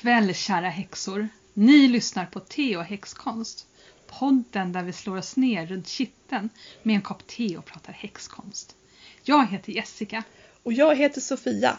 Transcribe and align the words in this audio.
kväll 0.00 0.34
kära 0.34 0.68
häxor! 0.68 1.28
Ni 1.54 1.88
lyssnar 1.88 2.26
på 2.26 2.40
Te 2.40 2.76
och 2.76 2.84
häxkonst. 2.84 3.66
Podden 4.06 4.72
där 4.72 4.82
vi 4.82 4.92
slår 4.92 5.16
oss 5.16 5.36
ner 5.36 5.66
runt 5.66 5.88
kitteln 5.88 6.48
med 6.82 6.96
en 6.96 7.02
kopp 7.02 7.26
te 7.26 7.56
och 7.56 7.64
pratar 7.64 7.92
häxkonst. 7.92 8.76
Jag 9.22 9.46
heter 9.46 9.72
Jessica. 9.72 10.22
Och 10.62 10.72
jag 10.72 10.96
heter 10.96 11.20
Sofia. 11.20 11.78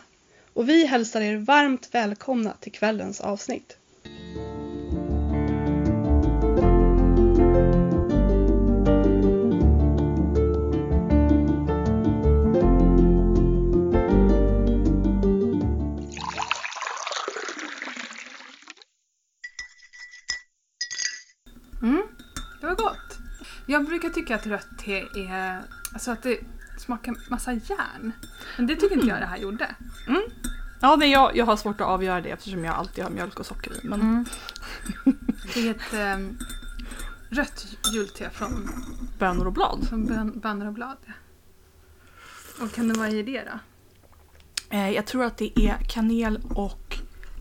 Och 0.53 0.69
vi 0.69 0.85
hälsar 0.85 1.21
er 1.21 1.37
varmt 1.37 1.89
välkomna 1.91 2.53
till 2.59 2.71
kvällens 2.71 3.21
avsnitt. 3.21 3.77
Jag 23.70 23.86
brukar 23.86 24.09
tycka 24.09 24.36
att 24.36 24.48
rött 24.48 24.68
te 24.78 25.05
är... 25.16 25.62
Alltså 25.94 26.12
att 26.12 26.23
det 26.23 26.40
smakar 26.78 27.16
massa 27.30 27.54
järn. 27.54 28.12
Men 28.58 28.68
det 28.68 28.76
tycker 28.76 28.95
inte 28.95 29.08
jag 29.08 29.20
det 29.20 29.26
här 29.26 29.38
gjorde. 29.38 29.76
Ja, 30.82 30.95
nej, 30.95 31.12
jag, 31.12 31.38
jag 31.38 31.45
har 31.45 31.55
svårt 31.58 31.82
att 31.82 31.88
avgöra 31.88 32.22
det 32.22 32.30
eftersom 32.30 32.66
jag 32.66 32.76
alltid 32.76 33.04
har 33.04 33.12
mjölk 33.12 33.40
och 33.40 33.45
socker 33.45 33.72
i. 33.72 33.88
Men 33.88 34.02
Mm. 34.02 34.26
Det 35.54 35.68
är 35.68 35.72
ett 35.72 35.94
ehm, 35.94 36.38
rött 37.30 37.68
julte 37.94 38.30
från, 38.30 38.70
bönor 39.20 39.48
och 39.48 39.54
blad. 39.54 39.88
från 39.90 40.06
bön, 40.06 40.40
bönor 40.40 40.67
och 40.67 40.73
blad. 40.73 40.98
ja. 41.06 41.14
Och 42.66 42.72
kan 42.72 42.88
det 42.88 42.94
vara 42.94 43.09
i 43.09 43.23
det 43.23 43.44
då? 43.44 43.59
Eh, 44.70 44.90
jag 44.90 45.06
tror 45.06 45.23
att 45.23 45.38
det 45.38 45.59
är 45.59 45.78
kanel 45.90 46.42
och 46.50 46.98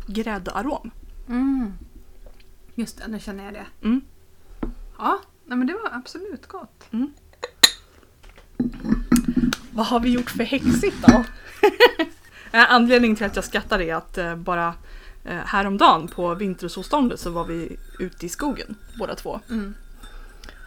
gräddarom. 0.07 0.91
Mm. 1.29 1.73
Just 2.75 2.99
det, 2.99 3.09
nu 3.09 3.21
känner 3.21 3.45
jag 3.45 3.53
det. 3.55 3.67
Mm. 3.83 4.01
Ja, 4.99 5.21
nej 5.49 5.59
men 5.59 5.67
det 5.67 5.73
var 5.73 5.91
absolut 5.93 6.47
gott. 6.47 6.85
Vad 9.73 9.87
har 9.87 10.01
vi 10.01 10.11
gjort 10.11 10.31
för 10.31 10.45
häxigt 10.45 10.97
då? 11.07 11.25
Eh, 12.53 12.73
Anledningen 12.73 13.17
till 13.17 13.27
att 13.27 13.37
jag 13.37 13.45
skrattar 13.45 13.81
är 13.81 13.95
att 13.95 14.19
eh, 14.19 14.37
bara 14.37 14.75
eh, 15.25 15.37
häromdagen 15.37 16.09
på 16.09 16.35
vintersolståndet 16.35 17.21
så 17.21 17.31
var 17.31 17.45
vi 17.45 17.77
ute 17.99 18.27
i 18.27 18.29
skogen 18.29 18.75
båda 18.99 19.15
två. 19.15 19.41
Mm. 19.51 19.75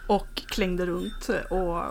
Och 0.06 0.34
klängde 0.34 0.86
runt 0.86 1.30
och 1.50 1.82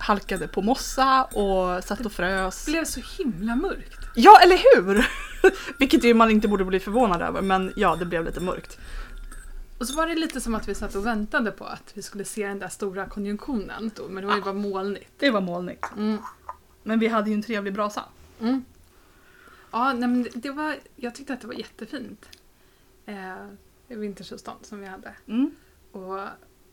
halkade 0.00 0.48
på 0.48 0.62
mossa 0.62 1.24
och 1.24 1.84
satt 1.84 2.06
och 2.06 2.12
frös. 2.12 2.64
Det 2.64 2.70
blev 2.70 2.84
så 2.84 3.00
himla 3.18 3.56
mörkt. 3.56 3.98
Ja, 4.14 4.40
eller 4.40 4.56
hur? 4.56 5.06
Vilket 5.78 6.16
man 6.16 6.30
inte 6.30 6.48
borde 6.48 6.64
bli 6.64 6.80
förvånad 6.80 7.22
över, 7.22 7.42
men 7.42 7.72
ja, 7.76 7.96
det 7.96 8.04
blev 8.04 8.24
lite 8.24 8.40
mörkt. 8.40 8.78
Och 9.78 9.86
så 9.88 9.96
var 9.96 10.06
det 10.06 10.14
lite 10.14 10.40
som 10.40 10.54
att 10.54 10.68
vi 10.68 10.74
satt 10.74 10.94
och 10.94 11.06
väntade 11.06 11.50
på 11.52 11.64
att 11.64 11.90
vi 11.94 12.02
skulle 12.02 12.24
se 12.24 12.46
den 12.46 12.58
där 12.58 12.68
stora 12.68 13.06
konjunktionen 13.06 13.90
då, 13.96 14.08
men 14.08 14.22
det 14.22 14.26
var 14.28 14.36
ju 14.36 14.42
bara 14.42 14.52
molnigt. 14.54 15.10
Det 15.18 15.30
var 15.30 15.40
molnigt. 15.40 15.84
Mm. 15.96 16.18
Men 16.82 16.98
vi 16.98 17.06
hade 17.08 17.30
ju 17.30 17.34
en 17.34 17.42
trevlig 17.42 17.72
brasa. 17.74 18.04
Mm. 18.40 18.64
Ja, 19.70 19.92
nej, 19.92 20.08
men 20.08 20.28
det- 20.34 20.50
var, 20.50 20.76
jag 20.96 21.14
tyckte 21.14 21.32
att 21.32 21.40
det 21.40 21.46
var 21.46 21.54
jättefint. 21.54 22.28
Eh, 23.06 23.34
vintersolstånd 23.88 24.58
som 24.66 24.80
vi 24.80 24.86
hade. 24.86 25.14
Mm. 25.26 25.50
Och 25.92 26.18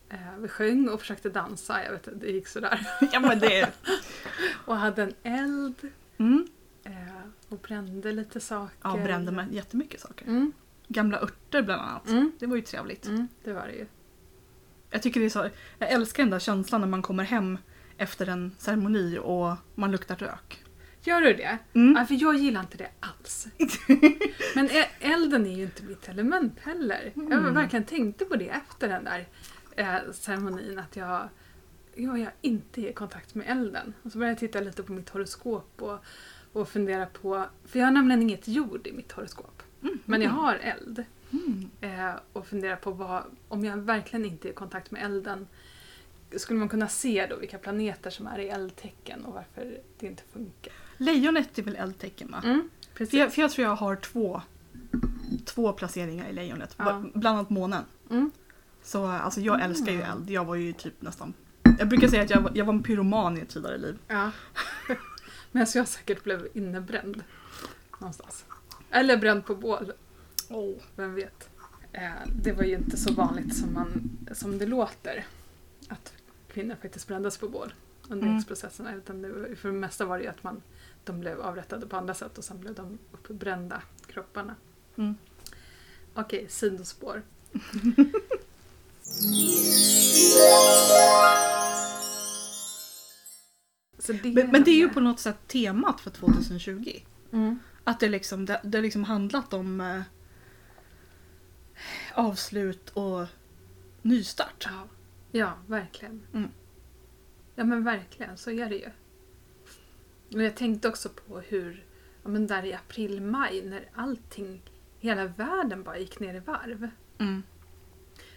eh, 0.09 0.35
vi 0.39 0.47
sjöng 0.47 0.89
och 0.89 0.99
försökte 0.99 1.29
dansa, 1.29 1.83
jag 1.83 1.91
vet 1.91 2.07
inte, 2.07 2.25
det 2.25 2.31
gick 2.31 2.47
sådär. 2.47 2.87
Ja, 3.11 3.19
men 3.19 3.39
det... 3.39 3.69
Och 4.65 4.77
hade 4.77 5.03
en 5.03 5.13
eld 5.23 5.75
Mm. 6.17 6.47
eh, 6.83 6.91
och 7.49 7.57
brände 7.57 8.11
lite 8.11 8.39
saker. 8.39 8.75
Ja, 8.83 8.93
brände 9.03 9.31
med 9.31 9.53
jättemycket 9.53 10.01
saker. 10.01 10.51
Gamla 10.87 11.19
örter 11.21 11.61
bland 11.61 11.81
annat. 11.81 12.07
mm, 12.07 12.31
Det 12.39 12.45
var 12.45 12.55
ju 12.55 12.61
trevligt. 12.61 13.05
mm, 13.05 13.27
det 13.43 13.53
var 13.53 13.67
det 13.67 13.73
ju. 13.73 13.85
Jag 14.89 15.01
tycker 15.01 15.19
det 15.19 15.25
är 15.25 15.29
så... 15.29 15.49
Jag 15.79 15.91
älskar 15.91 16.23
den 16.23 16.29
där 16.29 16.39
känslan 16.39 16.81
när 16.81 16.87
man 16.87 17.01
kommer 17.01 17.23
hem 17.23 17.57
efter 17.97 18.27
en 18.27 18.55
ceremoni 18.57 19.17
och 19.21 19.53
man 19.75 19.91
luktar 19.91 20.15
rök. 20.15 20.63
Gör 21.01 21.21
du 21.21 21.33
det? 21.33 21.57
Mm. 21.73 21.95
Ja, 21.97 22.05
för 22.05 22.15
jag 22.21 22.35
gillar 22.35 22.59
inte 22.61 22.77
det 22.77 22.89
alls. 22.99 23.47
Men 24.55 24.69
elden 24.99 25.45
är 25.45 25.55
ju 25.57 25.63
inte 25.63 25.83
mitt 25.83 26.09
element 26.09 26.59
heller. 26.59 27.11
Jag 27.15 27.31
Mm. 27.31 27.53
verkligen 27.53 27.85
tänkte 27.85 28.25
på 28.25 28.35
det 28.35 28.49
efter 28.49 28.87
den 28.89 29.03
där 29.03 29.27
eh, 29.75 30.11
ceremonin 30.13 30.79
att 30.79 30.95
jag, 30.95 31.29
jag 31.95 32.19
är 32.19 32.33
inte 32.41 32.81
i 32.89 32.93
kontakt 32.93 33.35
med 33.35 33.45
elden. 33.49 33.93
Och 34.03 34.11
så 34.11 34.17
började 34.17 34.31
jag 34.31 34.39
titta 34.39 34.59
lite 34.59 34.83
på 34.83 34.91
mitt 34.93 35.09
horoskop 35.09 35.81
och, 35.81 35.99
och 36.53 36.69
fundera 36.69 37.05
på, 37.05 37.45
för 37.65 37.79
jag 37.79 37.85
har 37.85 37.91
nämligen 37.91 38.21
inget 38.21 38.47
jord 38.47 38.87
i 38.87 38.91
mitt 38.93 39.11
horoskop. 39.11 39.63
Men 40.05 40.21
jag 40.21 40.29
har 40.29 40.55
eld. 40.55 41.03
Mm. 41.31 41.69
Eh, 41.81 42.15
och 42.33 42.47
fundera 42.47 42.75
på 42.75 42.91
vad, 42.91 43.23
om 43.47 43.65
jag 43.65 43.77
verkligen 43.77 44.25
inte 44.25 44.47
är 44.47 44.51
i 44.51 44.53
kontakt 44.53 44.91
med 44.91 45.03
elden, 45.05 45.47
skulle 46.37 46.59
man 46.59 46.69
kunna 46.69 46.87
se 46.87 47.27
då 47.29 47.35
vilka 47.35 47.57
planeter 47.57 48.09
som 48.09 48.27
är 48.27 48.39
i 48.39 48.49
eldtecken 48.49 49.25
och 49.25 49.33
varför 49.33 49.77
det 49.99 50.07
inte 50.07 50.23
funkar? 50.33 50.73
Lejonet 50.97 51.57
är 51.59 51.63
väl 51.63 51.75
eldtecken 51.75 52.31
va? 52.31 52.41
Mm, 52.43 52.69
För, 52.89 52.97
precis. 52.97 53.13
jag, 53.19 53.33
för 53.33 53.41
jag 53.41 53.51
tror 53.51 53.67
jag 53.67 53.75
har 53.75 53.95
två, 53.95 54.41
två 55.45 55.73
placeringar 55.73 56.29
i 56.29 56.33
lejonet. 56.33 56.75
Ja. 56.77 57.03
Bland 57.13 57.37
annat 57.37 57.49
månen. 57.49 57.83
Mm. 58.09 58.31
Så 58.83 59.05
alltså, 59.07 59.41
jag 59.41 59.55
Mm. 59.55 59.69
älskar 59.69 59.91
ju 59.91 60.01
eld. 60.01 60.29
Jag 60.29 60.45
var 60.45 60.55
ju 60.55 60.73
typ 60.73 61.01
nästan... 61.01 61.33
Jag 61.79 61.87
brukar 61.87 62.07
säga 62.07 62.23
att 62.23 62.29
jag 62.29 62.41
var, 62.41 62.51
jag 62.55 62.65
var 62.65 62.73
en 62.73 62.83
pyroman 62.83 63.37
i 63.37 63.41
ett 63.41 63.49
tidigare 63.49 63.77
liv. 63.77 63.97
Ja. 64.07 64.31
Men 65.51 65.67
jag 65.75 65.87
säkert 65.87 66.23
blev 66.23 66.47
innebränd 66.53 67.23
någonstans. 67.99 68.45
Eller 68.91 69.17
bränd 69.17 69.45
på 69.45 69.55
bål, 69.55 69.93
Oh. 70.49 70.75
vem 70.95 71.15
vet. 71.15 71.49
Eh, 71.91 72.11
det 72.35 72.51
var 72.51 72.63
ju 72.63 72.73
inte 72.75 72.97
så 72.97 73.13
vanligt 73.13 73.55
som, 73.57 73.73
man, 73.73 74.17
som 74.33 74.57
det 74.57 74.65
låter 74.65 75.25
att 75.87 76.13
kvinnor 76.47 76.75
faktiskt 76.81 77.07
brändes 77.07 77.37
på 77.37 77.47
bål 77.49 77.73
under 78.09 78.23
Mm. 78.23 78.35
häxprocesserna. 78.35 78.95
Utan 78.95 79.21
det 79.21 79.55
för 79.55 79.69
det 79.69 79.75
mesta 79.75 80.05
var 80.05 80.17
det 80.17 80.23
ju 80.23 80.29
att 80.29 80.43
man, 80.43 80.61
de 81.03 81.19
blev 81.19 81.41
avrättade 81.41 81.87
på 81.87 81.95
andra 81.97 82.13
sätt 82.13 82.37
och 82.37 82.43
sen 82.43 82.59
blev 82.59 82.73
de 82.75 82.97
uppbrända, 83.11 83.81
kropparna. 84.07 84.55
Mm. 84.97 85.15
Okej, 86.13 86.45
sidospår. 86.49 87.21
Så 93.99 94.13
det 94.13 94.33
Men, 94.33 94.51
men 94.51 94.63
det 94.63 94.71
är 94.71 94.75
ju 94.77 94.89
på 94.89 94.99
något 94.99 95.19
sätt 95.19 95.47
temat 95.47 96.01
för 96.01 96.09
2020. 96.09 96.99
Mm. 97.31 97.59
Att 97.87 97.99
det 97.99 98.09
liksom, 98.09 98.45
det, 98.45 98.61
det 98.63 98.81
liksom 98.81 99.03
handlat 99.03 99.53
om 99.53 99.81
eh, 99.81 100.01
avslut 102.13 102.89
och 102.89 103.27
nystart. 104.01 104.67
Ja, 104.69 104.87
ja 105.31 105.53
verkligen. 105.67 106.21
Mm. 106.33 106.49
Ja 107.55 107.63
men 107.63 107.83
verkligen, 107.83 108.37
så 108.37 108.51
är 108.51 108.69
det 108.69 108.75
ju. 108.75 108.89
Och 110.33 110.43
jag 110.43 110.55
tänkte 110.55 110.87
också 110.87 111.09
på 111.09 111.39
hur, 111.39 111.85
ja 112.23 112.29
men 112.29 112.47
där 112.47 112.65
i 112.65 112.73
april-maj 112.73 113.61
när 113.65 113.89
allting, 113.95 114.61
hela 114.99 115.25
världen 115.25 115.83
bara 115.83 115.97
gick 115.97 116.19
ner 116.19 116.33
i 116.33 116.39
varv. 116.39 116.89
Mm. 117.17 117.43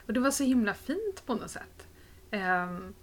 Och 0.07 0.13
det 0.13 0.21
var 0.21 0.31
så 0.31 0.45
himla 0.45 0.75
fint 0.75 1.27
på 1.27 1.35
något 1.35 1.51
sätt. 1.51 1.89
Ehm, 2.31 2.95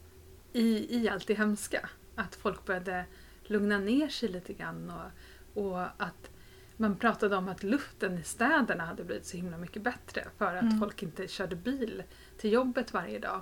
i, 0.53 0.97
I 0.97 1.09
allt 1.09 1.27
det 1.27 1.33
hemska. 1.33 1.89
Att 2.15 2.35
folk 2.35 2.65
började 2.65 3.05
lugna 3.43 3.77
ner 3.77 4.07
sig 4.07 4.29
lite 4.29 4.53
grann 4.53 4.89
och, 4.91 5.63
och 5.63 5.81
att 5.81 6.29
man 6.77 6.95
pratade 6.95 7.35
om 7.35 7.47
att 7.49 7.63
luften 7.63 8.17
i 8.17 8.23
städerna 8.23 8.85
hade 8.85 9.03
blivit 9.03 9.25
så 9.25 9.37
himla 9.37 9.57
mycket 9.57 9.81
bättre 9.81 10.27
för 10.37 10.55
att 10.55 10.61
Mm. 10.63 10.79
folk 10.79 11.03
inte 11.03 11.27
körde 11.27 11.55
bil 11.55 12.03
till 12.37 12.51
jobbet 12.51 12.93
varje 12.93 13.19
dag. 13.19 13.41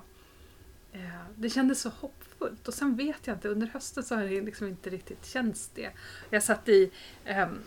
Eh, 0.92 1.00
det 1.36 1.50
kändes 1.50 1.80
så 1.80 1.88
hoppfullt 1.88 2.68
och 2.68 2.74
sen 2.74 2.96
vet 2.96 3.26
jag 3.26 3.36
inte, 3.36 3.48
under 3.48 3.66
hösten 3.66 4.02
så 4.02 4.14
har 4.14 4.22
det 4.24 4.40
liksom 4.40 4.66
inte 4.68 4.90
riktigt 4.90 5.26
känts 5.26 5.68
det. 5.74 5.90
Jag 6.30 6.42
satt 6.42 6.68
i 6.68 6.90
ehm, 7.24 7.58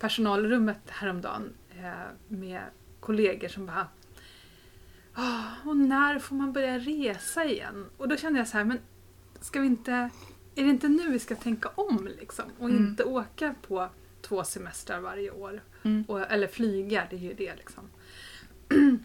personalrummet 0.00 0.80
häromdagen 0.90 1.52
eh, 1.78 1.90
med 2.28 2.62
kollegor 3.00 3.48
som 3.48 3.66
bara 3.66 3.88
"Ah, 5.14 5.44
och 5.64 5.76
när 5.76 6.18
får 6.18 6.34
man 6.36 6.52
börja 6.52 6.78
resa 6.78 7.44
igen? 7.44 7.86
Och 7.96 8.08
då 8.08 8.16
kände 8.16 8.38
jag 8.38 8.48
så 8.48 8.56
här, 8.58 8.64
men 8.64 8.78
ska 9.40 9.60
vi 9.60 9.66
inte, 9.66 9.92
är 10.54 10.64
det 10.64 10.70
inte 10.70 10.88
nu 10.88 11.10
vi 11.12 11.18
ska 11.18 11.34
tänka 11.36 11.68
om 11.68 12.06
liksom? 12.20 12.44
Och 12.58 12.70
Mm. 12.70 12.86
inte 12.86 13.04
åka 13.04 13.54
på 13.68 13.88
två 14.22 14.44
semestrar 14.44 15.00
varje 15.00 15.30
år. 15.30 15.62
Mm. 15.82 16.04
Och, 16.08 16.20
eller 16.20 16.46
flyga, 16.46 17.06
det 17.10 17.16
är 17.16 17.20
ju 17.20 17.34
det 17.34 17.56
liksom. 17.56 17.90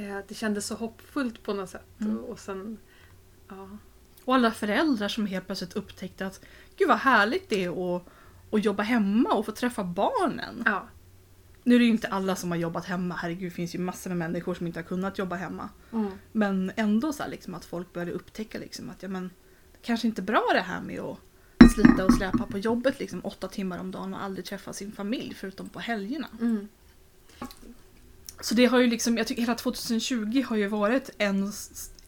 Eh, 0.00 0.18
det 0.28 0.34
kändes 0.34 0.66
så 0.66 0.74
hoppfullt 0.74 1.42
på 1.42 1.54
något 1.54 1.70
sätt. 1.70 2.00
Mm. 2.00 2.18
Och, 2.18 2.30
och 2.30 2.38
sen, 2.38 2.78
ja. 3.48 3.68
Och 4.24 4.34
alla 4.34 4.50
föräldrar 4.50 5.08
som 5.08 5.26
helt 5.26 5.46
plötsligt 5.46 5.76
upptäckte 5.76 6.26
att 6.26 6.40
gud 6.76 6.88
vad 6.88 6.98
härligt 6.98 7.48
det 7.48 7.64
är 7.64 7.96
att, 7.96 8.02
att 8.50 8.64
jobba 8.64 8.82
hemma 8.82 9.32
och 9.32 9.46
få 9.46 9.52
träffa 9.52 9.84
barnen. 9.84 10.62
ja. 10.66 10.88
Nu 11.68 11.74
är 11.74 11.78
det 11.78 11.84
ju 11.84 11.90
inte 11.90 12.08
alla 12.08 12.36
som 12.36 12.50
har 12.50 12.58
jobbat 12.58 12.84
hemma, 12.84 13.14
herregud 13.14 13.50
det 13.50 13.54
finns 13.54 13.74
ju 13.74 13.78
massor 13.78 14.10
med 14.10 14.18
människor 14.18 14.54
som 14.54 14.66
inte 14.66 14.78
har 14.78 14.84
kunnat 14.84 15.18
jobba 15.18 15.36
hemma. 15.36 15.68
Mm. 15.92 16.10
Men 16.32 16.72
ändå 16.76 17.12
så 17.12 17.22
här, 17.22 17.30
liksom, 17.30 17.54
att 17.54 17.64
folk 17.64 17.92
började 17.92 18.12
upptäcka 18.12 18.58
liksom, 18.58 18.90
att 18.90 19.02
ja, 19.02 19.08
men, 19.08 19.30
det 19.72 19.78
kanske 19.82 20.06
inte 20.06 20.20
är 20.20 20.24
bra 20.24 20.44
det 20.54 20.60
här 20.60 20.80
med 20.80 21.00
att 21.00 21.18
slita 21.68 22.04
och 22.04 22.14
släpa 22.14 22.46
på 22.46 22.58
jobbet 22.58 22.98
liksom, 23.00 23.20
åtta 23.24 23.48
timmar 23.48 23.78
om 23.78 23.90
dagen 23.90 24.14
och 24.14 24.22
aldrig 24.22 24.44
träffa 24.44 24.72
sin 24.72 24.92
familj 24.92 25.34
förutom 25.34 25.68
på 25.68 25.80
helgerna. 25.80 26.28
Mm. 26.40 26.68
Så 28.40 28.54
det 28.54 28.66
har 28.66 28.78
ju 28.78 28.86
liksom, 28.86 29.18
jag 29.18 29.26
tycker 29.26 29.42
hela 29.42 29.54
2020 29.54 30.42
har 30.48 30.56
ju 30.56 30.66
varit 30.66 31.10
en, 31.18 31.52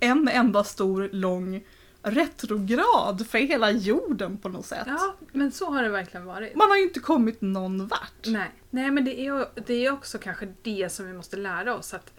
en 0.01 0.29
enda 0.29 0.65
stor 0.65 1.09
lång 1.13 1.63
retrograd 2.03 3.27
för 3.27 3.39
hela 3.39 3.71
jorden 3.71 4.39
på 4.39 4.49
något 4.49 4.67
sätt. 4.67 4.85
Ja, 4.87 5.15
men 5.33 5.53
så 5.53 5.71
har 5.71 5.83
det 5.83 5.89
verkligen 5.89 6.27
varit. 6.27 6.55
Man 6.55 6.71
har 6.71 6.77
ju 6.77 6.83
inte 6.83 7.01
kommit 7.01 7.41
någon 7.41 7.87
vart. 7.87 8.27
Nej, 8.27 8.51
Nej 8.71 8.91
men 8.91 9.05
det 9.05 9.21
är, 9.21 9.49
det 9.67 9.87
är 9.87 9.93
också 9.93 10.19
kanske 10.19 10.55
det 10.63 10.93
som 10.93 11.07
vi 11.07 11.13
måste 11.13 11.37
lära 11.37 11.77
oss. 11.77 11.95
Att, 11.95 12.13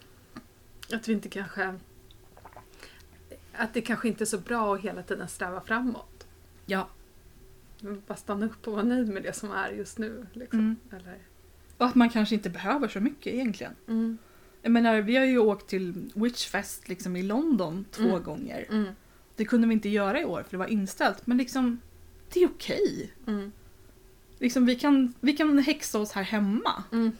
att 0.94 1.08
vi 1.08 1.14
inte 1.14 1.30
kanske... 1.30 1.80
Att 3.54 3.74
det 3.74 3.82
kanske 3.82 4.08
inte 4.08 4.24
är 4.24 4.26
så 4.26 4.38
bra 4.38 4.76
att 4.76 4.82
hela 4.82 5.04
tiden 5.04 5.28
sträva 5.28 5.62
framåt. 5.62 6.28
Ja. 6.66 6.88
Bara 8.08 8.16
stanna 8.16 8.46
upp 8.46 8.68
och 8.68 8.74
vara 8.74 8.84
nöjd 8.84 9.10
med 9.10 9.24
det 9.24 9.34
som 9.34 9.52
är 9.52 9.70
just 9.72 9.98
nu. 9.98 10.26
Liksom. 10.34 10.60
Mm. 10.60 10.76
Eller, 10.92 11.18
Och 11.78 11.86
att 11.86 11.96
man 11.96 12.10
kanske 12.10 12.36
inte 12.36 12.50
behöver 12.50 12.88
så 12.88 13.00
mycket 13.00 13.34
egentligen. 13.34 13.74
mm. 13.88 14.18
Jag 14.64 14.72
menar, 14.72 15.02
vi 15.02 15.16
har 15.16 15.26
ju 15.26 15.38
åkt 15.38 15.68
till 15.70 16.12
Witchfest 16.16 16.88
liksom 16.90 17.16
i 17.16 17.24
London 17.24 17.86
två 17.92 18.04
Mm. 18.04 18.24
gånger. 18.24 18.66
Mm. 18.70 18.88
Det 19.36 19.46
kunde 19.46 19.68
vi 19.68 19.74
inte 19.74 19.90
göra 19.90 20.22
i 20.22 20.26
år 20.26 20.44
för 20.44 20.52
det 20.52 20.58
var 20.58 20.68
inställt. 20.68 21.28
Men 21.28 21.38
liksom, 21.38 21.80
det 22.34 22.44
är 22.44 22.48
okej. 22.48 23.14
Mm. 23.28 23.52
Liksom, 24.40 24.66
vi, 24.66 24.76
kan, 24.76 25.14
vi 25.20 25.34
kan 25.34 25.58
häxa 25.60 26.00
oss 26.00 26.12
här 26.12 26.24
hemma. 26.24 26.84
Mm. 26.92 27.12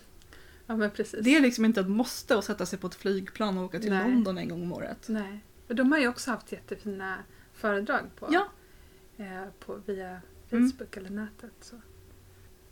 Ja 0.68 0.76
men 0.76 0.92
precis. 0.92 1.20
Det 1.24 1.36
är 1.36 1.40
liksom 1.42 1.66
inte 1.66 1.82
ett 1.82 1.90
måste 1.90 2.38
att 2.38 2.46
sätta 2.46 2.66
sig 2.66 2.80
på 2.80 2.88
ett 2.88 2.96
flygplan 2.96 3.58
och 3.58 3.64
åka 3.64 3.80
till 3.80 3.90
Nej. 3.92 4.04
London 4.12 4.38
en 4.38 4.50
gång 4.50 4.62
om 4.64 4.74
året. 4.74 5.06
Nej. 5.10 5.40
Och 5.68 5.76
de 5.76 5.92
har 5.92 6.00
ju 6.00 6.08
också 6.08 6.32
haft 6.32 6.52
jättefina 6.52 7.18
föredrag 7.54 8.02
på, 8.20 8.28
Ja. 8.32 8.48
eh, 9.18 9.46
på 9.66 9.82
via 9.86 10.22
Mm. 10.52 10.72
Facebook 10.72 10.98
eller 10.98 11.10
nätet. 11.10 11.52
Så. 11.62 11.76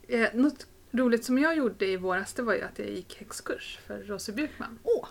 Eh, 0.08 0.30
något 0.34 0.68
roligt 0.92 1.26
som 1.26 1.38
jag 1.38 1.58
gjorde 1.58 1.86
i 1.86 1.98
våras 1.98 2.34
det 2.34 2.42
var 2.42 2.54
ju 2.54 2.62
att 2.62 2.80
jag 2.80 2.90
gick 2.90 3.16
häxkurs 3.20 3.80
för 3.86 4.04
Rosie 4.04 4.36
Björkman. 4.36 4.80
Åh! 4.84 5.08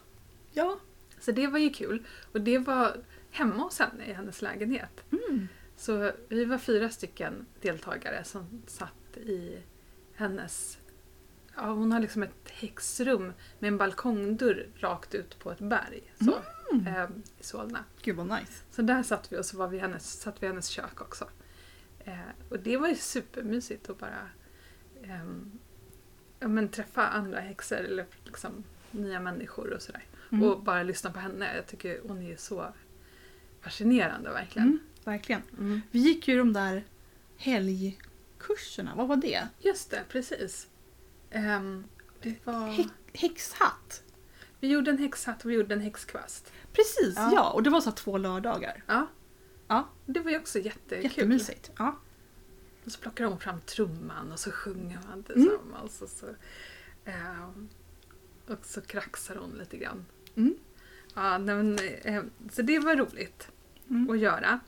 Ja. 0.53 0.79
Så 1.20 1.32
det 1.32 1.47
var 1.47 1.59
ju 1.59 1.70
kul. 1.70 2.06
Och 2.32 2.41
det 2.41 2.59
var 2.59 2.97
hemma 3.31 3.62
hos 3.62 3.79
henne 3.79 4.06
i 4.06 4.12
hennes 4.12 4.43
lägenhet. 4.43 5.05
Mm. 5.11 5.49
Så 5.76 6.12
vi 6.29 6.44
var 6.44 6.59
fyra 6.59 6.91
stycken 6.91 7.47
deltagare 7.61 8.25
som 8.25 8.62
satt 8.67 9.17
i 9.17 9.59
hennes... 10.15 10.79
Ja, 11.56 11.62
hon 11.73 11.93
har 11.93 12.00
liksom 12.00 12.23
ett 12.23 12.49
häxrum 12.50 13.32
med 13.59 13.69
en 13.69 13.79
balkongdörr 13.79 14.67
rakt 14.76 15.15
ut 15.15 15.38
på 15.38 15.50
ett 15.50 15.59
berg. 15.59 16.12
Så, 16.25 16.35
Mm. 16.73 16.87
eh, 16.87 17.09
I 17.41 17.43
Solna. 17.43 17.85
Gud 18.03 18.17
vad 18.17 18.26
nice. 18.26 18.62
Så 18.70 18.82
där 18.82 19.03
satt 19.03 19.32
vi 19.32 19.38
och 19.38 19.44
så 19.47 19.56
var 19.56 19.69
vi 19.69 19.79
hennes, 19.79 20.20
satt 20.20 20.43
vi 20.43 20.47
i 20.47 20.49
hennes 20.49 20.69
kök 20.69 21.00
också. 21.00 21.29
Eh, 22.08 22.19
och 22.49 22.58
det 22.58 22.76
var 22.76 22.88
ju 22.88 22.94
supermysigt 22.94 23.90
att 23.90 23.99
bara 23.99 24.28
ehm, 25.05 25.50
ja, 26.40 26.49
men 26.49 26.69
träffa 26.69 27.06
andra 27.08 27.40
häxor 27.40 27.76
eller 27.76 28.06
liksom 28.25 28.64
nya 28.90 29.20
människor 29.20 29.72
och 29.72 29.82
sådär. 29.82 30.05
Mm. 30.32 30.44
Och 30.44 30.62
bara 30.62 30.82
lyssna 30.82 31.10
på 31.10 31.19
henne. 31.20 31.56
Jag 31.56 31.66
tycker 31.66 32.00
hon 32.08 32.22
är 32.22 32.37
så 32.37 32.72
fascinerande 33.60 34.31
verkligen. 34.31 34.69
Mm, 34.69 34.78
verkligen. 35.05 35.43
Mm. 35.58 35.81
Vi 35.90 35.99
gick 35.99 36.28
ju 36.28 36.38
de 36.38 36.52
där 36.52 36.84
helgkurserna, 37.37 38.94
vad 38.96 39.08
var 39.08 39.16
det? 39.16 39.49
Just 39.60 39.90
det, 39.90 40.05
precis. 40.08 40.69
Ehm, 41.31 41.84
det 42.22 42.34
var, 42.44 42.69
Hä- 42.69 42.88
häxhatt. 43.14 44.02
vi 44.60 44.69
gjorde 44.69 44.90
en 44.90 44.99
häxhatt 44.99 45.44
och 45.44 45.50
vi 45.50 45.55
gjorde 45.55 45.75
en 45.75 45.81
häxkvast. 45.81 46.52
Precis, 46.72 47.14
Ja. 47.16 47.31
ja. 47.34 47.50
Och 47.50 47.62
det 47.62 47.70
var 47.70 47.81
så 47.81 47.90
två 47.93 48.19
lördagar. 48.19 48.82
Ja. 48.87 49.06
Ja. 49.69 49.88
Det 50.06 50.20
var 50.20 50.31
ju 50.31 50.38
också 50.38 50.59
jättekul. 50.59 51.05
Jättemysigt. 51.05 51.70
Ja. 51.79 51.97
Och 52.85 52.93
så 52.93 53.00
plockar 53.00 53.25
de 53.25 53.38
fram 53.41 53.61
trumman 53.61 54.32
och 54.32 54.38
så 54.38 54.50
sjunger 54.50 54.99
man 55.09 55.12
Mm. 55.12 55.23
tillsammans. 55.25 56.03
Och, 56.03 56.09
så, 56.09 56.26
ehm, 57.05 57.69
och 58.47 58.67
så 58.67 58.81
kraxar 58.81 59.37
hon 59.37 59.50
lite 59.59 59.76
grann. 59.76 60.05
Mm. 60.35 60.55
Ja, 61.15 61.38
men, 61.38 61.79
eh, 62.03 62.23
så 62.50 62.62
det 62.62 62.79
var 62.79 62.97
roligt 62.97 63.49
Mm. 63.91 64.11
att 64.11 64.19
göra. 64.19 64.61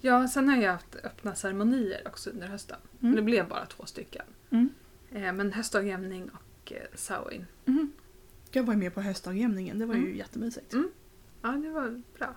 Ja, 0.00 0.28
sen 0.28 0.48
har 0.48 0.56
jag 0.56 0.72
haft 0.72 0.96
öppna 0.96 1.34
ceremonier 1.34 2.02
också 2.06 2.30
under 2.30 2.46
hösten. 2.46 2.78
Mm. 3.02 3.16
Det 3.16 3.22
blev 3.22 3.48
bara 3.48 3.66
två 3.66 3.86
stycken. 3.86 4.24
Mm. 4.50 4.68
Eh, 5.12 5.32
men 5.32 5.52
höstdagjämning 5.52 6.30
och 6.30 6.72
eh, 6.72 6.82
Samhain. 6.94 7.46
Mm. 7.66 7.92
Jag 8.50 8.62
var 8.62 8.74
med 8.74 8.94
på 8.94 9.00
höstdagjämningen, 9.00 9.78
det 9.78 9.86
var 9.86 9.94
ju 9.94 10.00
Mm. 10.04 10.16
jättemysigt. 10.16 10.72
Mm. 10.72 10.90
Ja, 11.42 11.48
det 11.48 11.70
var 11.70 12.02
bra. 12.18 12.34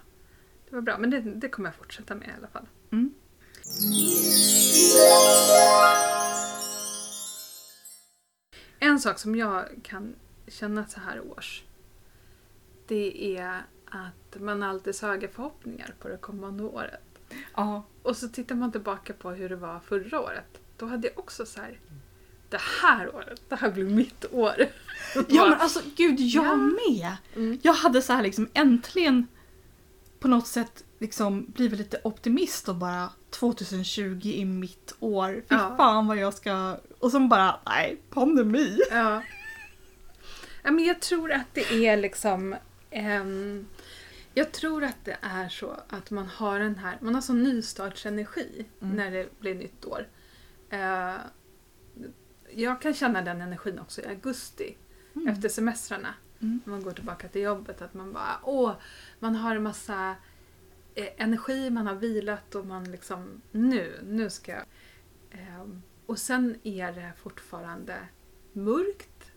Det 0.74 0.78
var 0.78 0.82
bra, 0.82 0.98
men 0.98 1.10
det, 1.10 1.20
det 1.20 1.50
kommer 1.50 1.70
jag 1.70 1.76
fortsätta 1.76 2.16
med 2.16 2.28
i 2.28 2.32
alla 2.38 2.48
fall. 2.48 2.68
Mm. 2.92 3.14
En 8.80 9.00
sak 9.00 9.20
som 9.20 9.36
jag 9.36 9.66
kan 9.84 10.16
känna 10.48 10.86
så 10.88 11.00
här 11.00 11.22
års. 11.22 11.64
Det 12.88 13.38
är 13.38 13.62
att 13.86 14.42
man 14.42 14.64
alltid 14.64 15.02
har 15.02 15.10
höga 15.10 15.28
förhoppningar 15.28 15.94
på 16.00 16.08
det 16.08 16.18
kommande 16.18 16.64
året. 16.64 17.20
Ja. 17.56 17.84
Och 18.04 18.18
så 18.18 18.28
tittar 18.30 18.56
man 18.56 18.72
tillbaka 18.72 19.14
på 19.14 19.32
hur 19.32 19.50
det 19.50 19.56
var 19.56 19.80
förra 19.80 20.22
året. 20.22 20.60
Då 20.78 20.86
hade 20.86 21.08
jag 21.08 21.20
också 21.20 21.46
så 21.46 21.62
här. 21.62 21.80
Det 22.50 22.62
här 22.82 23.16
året, 23.16 23.42
det 23.50 23.56
här 23.56 23.72
blir 23.72 23.86
mitt 23.86 24.26
år. 24.32 24.56
ja 25.28 25.50
men 25.50 25.54
alltså 25.60 25.82
gud, 25.96 26.20
jag 26.20 26.46
Ja. 26.46 26.56
med! 26.56 27.16
Mm. 27.36 27.60
Jag 27.64 27.74
hade 27.74 28.02
så 28.02 28.14
här 28.14 28.24
liksom 28.24 28.50
äntligen 28.54 29.28
på 30.24 30.30
något 30.30 30.48
sätt 30.48 30.84
liksom 31.00 31.46
blivit 31.52 31.80
lite 31.80 32.02
optimist 32.04 32.70
och 32.70 32.76
bara 32.76 33.10
2020 33.30 34.22
är 34.26 34.46
mitt 34.46 34.96
år. 35.00 35.34
Fy 35.50 35.56
Ja. 35.56 35.74
fan 35.78 36.08
vad 36.08 36.18
jag 36.18 36.34
ska... 36.34 36.78
Och 37.00 37.12
sen 37.12 37.30
bara, 37.30 37.60
nej, 37.66 38.02
pandemi. 38.10 38.80
Ja. 38.92 39.24
ja 40.64 40.72
men 40.72 40.86
jag 40.86 41.00
tror 41.02 41.32
att 41.32 41.48
det 41.54 41.86
är 41.88 41.98
liksom... 41.98 42.56
ehm, 42.92 43.68
jag 44.34 44.52
tror 44.52 44.84
att 44.84 44.98
det 45.06 45.18
är 45.22 45.50
så 45.50 45.78
att 45.90 46.12
man 46.12 46.26
har 46.28 46.60
den 46.60 46.76
här, 46.76 46.98
man 47.02 47.16
har 47.16 47.22
sån 47.22 47.44
nystartsenergi 47.44 48.66
Mm. 48.82 48.96
när 48.96 49.12
det 49.12 49.40
blir 49.40 49.56
nytt 49.56 49.86
år. 49.86 50.08
Eh, 50.70 51.14
jag 52.56 52.82
kan 52.82 52.94
känna 52.94 53.22
den 53.22 53.42
energin 53.42 53.80
också 53.80 54.02
i 54.02 54.06
augusti 54.08 54.78
Mm. 55.16 55.28
efter 55.28 55.50
semestrarna. 55.50 56.14
Mm. 56.44 56.62
När 56.66 56.72
man 56.72 56.84
går 56.84 56.92
tillbaka 56.92 57.28
till 57.28 57.42
jobbet. 57.42 57.82
Att 57.82 57.94
man 57.94 58.14
bara, 58.14 58.40
åh, 58.44 58.74
man 59.20 59.36
har 59.36 59.56
en 59.56 59.64
massa 59.64 60.16
eh, 60.96 61.08
energi, 61.18 61.70
man 61.70 61.88
har 61.88 61.96
vilat 61.96 62.56
och 62.56 62.66
man 62.66 62.92
liksom, 62.92 63.42
nu, 63.52 64.00
nu 64.04 64.30
ska 64.30 64.52
jag. 64.52 64.66
Ehm, 65.32 65.82
och 66.06 66.20
sen 66.20 66.56
är 66.64 66.92
det 66.92 67.12
fortfarande 67.18 67.96
mörkt 68.54 69.32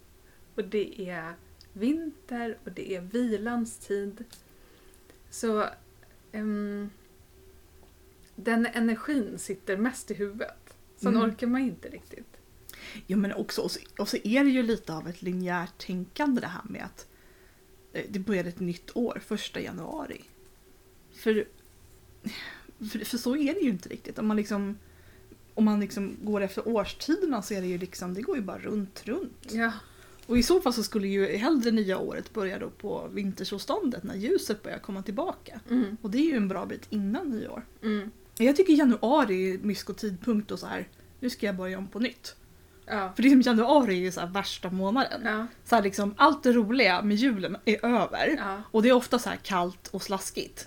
och 0.54 0.64
det 0.64 1.10
är 1.10 1.34
vinter 1.72 2.58
och 2.64 2.72
det 2.72 2.94
är 2.94 3.00
vilans 3.00 3.78
tid. 3.78 4.24
Så 5.30 5.64
ehm, 6.32 6.90
den 8.34 8.66
energin 8.66 9.38
sitter 9.38 9.76
mest 9.76 10.10
i 10.10 10.14
huvudet. 10.14 10.76
Sen 10.96 11.16
Mm. 11.16 11.30
orkar 11.30 11.46
man 11.46 11.60
inte 11.60 11.88
riktigt. 11.88 12.35
Ja 13.06 13.16
men 13.16 13.32
också, 13.32 13.60
och 13.62 13.70
så, 13.70 13.80
och 13.98 14.08
så 14.08 14.16
är 14.24 14.44
det 14.44 14.50
ju 14.50 14.62
lite 14.62 14.94
av 14.94 15.08
ett 15.08 15.22
linjärt 15.22 15.86
tänkande 15.86 16.40
det 16.40 16.46
här 16.46 16.62
med 16.64 16.84
att 16.84 17.06
eh, 17.92 18.04
det 18.08 18.18
börjar 18.18 18.44
ett 18.44 18.60
nytt 18.60 18.96
år 18.96 19.22
första 19.26 19.60
januari. 19.60 20.20
För, 21.12 21.44
för, 22.92 22.98
för 23.04 23.18
så 23.18 23.36
är 23.36 23.54
det 23.54 23.60
ju 23.60 23.70
inte 23.70 23.88
riktigt. 23.88 24.18
Om 24.18 24.26
man 24.26 24.36
liksom 24.36 24.78
om 25.54 25.64
man 25.64 25.80
liksom 25.80 26.16
går 26.22 26.40
efter 26.40 26.68
årstiderna 26.68 27.42
så 27.42 27.54
är 27.54 27.60
det 27.60 27.66
ju 27.66 27.78
liksom, 27.78 28.14
det 28.14 28.22
går 28.22 28.36
ju 28.36 28.42
bara 28.42 28.58
runt, 28.58 29.02
runt. 29.06 29.46
Ja. 29.52 29.72
Och 30.26 30.38
i 30.38 30.42
så 30.42 30.60
fall 30.60 30.72
så 30.72 30.82
skulle 30.82 31.08
ju 31.08 31.36
hellre 31.36 31.70
nya 31.70 31.98
året 31.98 32.32
börja 32.32 32.58
då 32.58 32.70
på 32.70 33.08
vintersolståndet 33.12 34.02
när 34.04 34.14
ljuset 34.16 34.62
börjar 34.62 34.78
komma 34.78 35.02
tillbaka. 35.02 35.60
Mm, 35.70 35.96
Och 36.02 36.10
det 36.10 36.18
är 36.18 36.24
ju 36.30 36.36
en 36.36 36.48
bra 36.48 36.66
bit 36.66 36.86
innan 36.90 37.30
nyår. 37.30 37.66
mm, 37.82 38.10
Jag 38.38 38.56
tycker 38.56 38.72
januari 38.72 39.50
är 39.54 39.58
mysko 39.58 39.92
tidpunkt 39.94 40.50
och 40.50 40.58
så 40.58 40.66
här. 40.66 40.88
nu 41.20 41.30
ska 41.30 41.46
jag 41.46 41.56
börja 41.56 41.78
om 41.78 41.88
på 41.88 42.00
nytt. 42.00 42.36
Ja. 42.86 43.12
För 43.16 43.22
det 43.22 43.28
är 43.32 43.46
januari 43.46 43.92
är 43.94 44.00
ju 44.00 44.12
så 44.12 44.26
värsta 44.26 44.70
månaden. 44.70 45.22
Ja. 45.24 45.46
Så 45.64 45.74
här 45.74 45.82
liksom, 45.82 46.14
allt 46.18 46.42
det 46.42 46.52
roliga 46.52 47.02
med 47.02 47.16
julen 47.16 47.56
är 47.64 47.84
över. 47.84 48.34
Ja. 48.38 48.62
Och 48.70 48.82
det 48.82 48.88
är 48.88 48.92
ofta 48.92 49.18
så 49.18 49.30
kallt 49.42 49.88
och 49.88 50.02
slaskigt. 50.02 50.66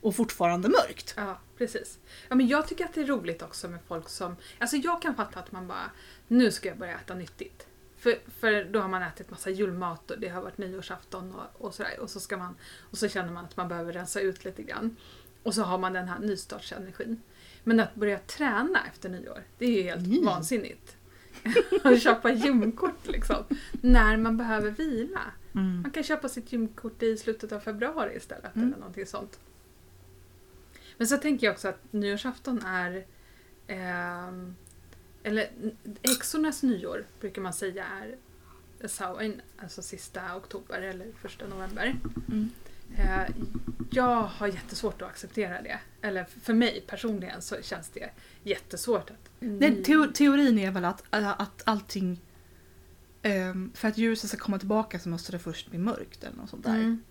Och 0.00 0.16
fortfarande 0.16 0.68
mörkt. 0.68 1.14
Ja, 1.16 1.38
precis. 1.58 1.98
Ja, 2.28 2.34
men 2.34 2.48
jag 2.48 2.68
tycker 2.68 2.84
att 2.84 2.94
det 2.94 3.00
är 3.00 3.06
roligt 3.06 3.42
också 3.42 3.68
med 3.68 3.80
folk 3.88 4.08
som... 4.08 4.36
Alltså 4.58 4.76
jag 4.76 5.02
kan 5.02 5.14
fatta 5.14 5.40
att 5.40 5.52
man 5.52 5.68
bara, 5.68 5.90
nu 6.28 6.50
ska 6.50 6.68
jag 6.68 6.78
börja 6.78 6.94
äta 6.94 7.14
nyttigt. 7.14 7.66
För, 7.98 8.18
för 8.40 8.64
då 8.64 8.80
har 8.80 8.88
man 8.88 9.02
ätit 9.02 9.30
massa 9.30 9.50
julmat 9.50 10.10
och 10.10 10.18
det 10.20 10.28
har 10.28 10.42
varit 10.42 10.58
nyårsafton 10.58 11.34
och, 11.34 11.66
och 11.66 11.74
sådär. 11.74 12.00
Och 12.00 12.10
så, 12.10 12.20
ska 12.20 12.36
man, 12.36 12.56
och 12.90 12.98
så 12.98 13.08
känner 13.08 13.32
man 13.32 13.44
att 13.44 13.56
man 13.56 13.68
behöver 13.68 13.92
rensa 13.92 14.20
ut 14.20 14.44
lite 14.44 14.62
grann. 14.62 14.96
Och 15.42 15.54
så 15.54 15.62
har 15.62 15.78
man 15.78 15.92
den 15.92 16.08
här 16.08 16.18
nystartsenergin. 16.18 17.22
Men 17.64 17.80
att 17.80 17.94
börja 17.94 18.18
träna 18.18 18.78
efter 18.92 19.08
nyår, 19.08 19.42
det 19.58 19.66
är 19.66 19.70
ju 19.70 19.82
helt 19.82 20.06
Mm. 20.06 20.24
vansinnigt. 20.24 20.96
Att 21.84 22.02
köpa 22.02 22.32
gymkort 22.32 23.06
liksom. 23.06 23.44
När 23.72 24.16
man 24.16 24.36
behöver 24.36 24.70
vila. 24.70 25.20
Mm. 25.54 25.80
Man 25.82 25.90
kan 25.90 26.02
köpa 26.02 26.28
sitt 26.28 26.52
gymkort 26.52 27.02
i 27.02 27.16
slutet 27.16 27.52
av 27.52 27.60
februari 27.60 28.16
istället 28.16 28.56
Mm. 28.56 28.68
eller 28.68 28.78
någonting 28.78 29.06
sånt. 29.06 29.38
Men 30.96 31.06
så 31.06 31.16
tänker 31.16 31.46
jag 31.46 31.52
också 31.54 31.68
att 31.68 31.92
nyårsafton 31.92 32.62
är... 32.66 33.04
ehm, 33.66 34.54
eller 35.22 35.50
häxornas 36.02 36.62
nyår 36.62 37.04
brukar 37.20 37.42
man 37.42 37.52
säga 37.52 37.84
är 37.84 38.16
Samhain, 38.88 39.40
alltså 39.58 39.82
sista 39.82 40.36
oktober 40.36 40.82
eller 40.82 41.06
första 41.22 41.46
november. 41.46 41.96
Mm. 42.28 42.50
Eh, 42.96 43.30
jag 43.90 44.22
har 44.22 44.46
jättesvårt 44.46 45.02
att 45.02 45.08
acceptera 45.08 45.62
det. 45.62 45.80
Eller 46.02 46.24
för 46.24 46.54
mig 46.54 46.84
personligen 46.86 47.42
så 47.42 47.62
känns 47.62 47.88
det 47.88 48.10
jättesvårt 48.42 49.10
att... 49.10 49.30
Nej, 49.40 49.84
teo 49.84 50.06
teorin 50.12 50.58
är 50.58 50.70
väl 50.70 50.84
att, 50.84 51.04
att 51.10 51.62
allting... 51.64 52.20
ehm, 53.22 53.72
för 53.74 53.88
att 53.88 53.98
ljuset 53.98 54.30
ska 54.30 54.38
komma 54.38 54.58
tillbaka 54.58 54.98
så 54.98 55.08
måste 55.08 55.32
det 55.32 55.38
först 55.38 55.70
bli 55.70 55.78
mörkt 55.78 56.24
eller 56.24 56.36
något 56.36 56.50
sånt 56.50 56.64
där. 56.64 56.74
Mm. 56.74 57.02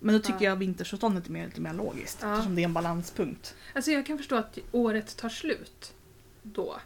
Men 0.00 0.14
då 0.14 0.20
tycker 0.20 0.44
Ja. 0.44 0.50
jag 0.50 0.56
vintersolståndet 0.56 1.26
är 1.26 1.30
mer, 1.30 1.44
lite 1.46 1.60
mer 1.60 1.72
logiskt 1.74 2.18
Ja. 2.22 2.32
eftersom 2.32 2.54
det 2.54 2.62
är 2.62 2.64
en 2.64 2.72
balanspunkt. 2.72 3.54
Alltså 3.74 3.90
jag 3.90 4.06
kan 4.06 4.18
förstå 4.18 4.36
att 4.36 4.58
året 4.72 5.16
tar 5.16 5.28
slut 5.28 5.94
då. 6.42 6.80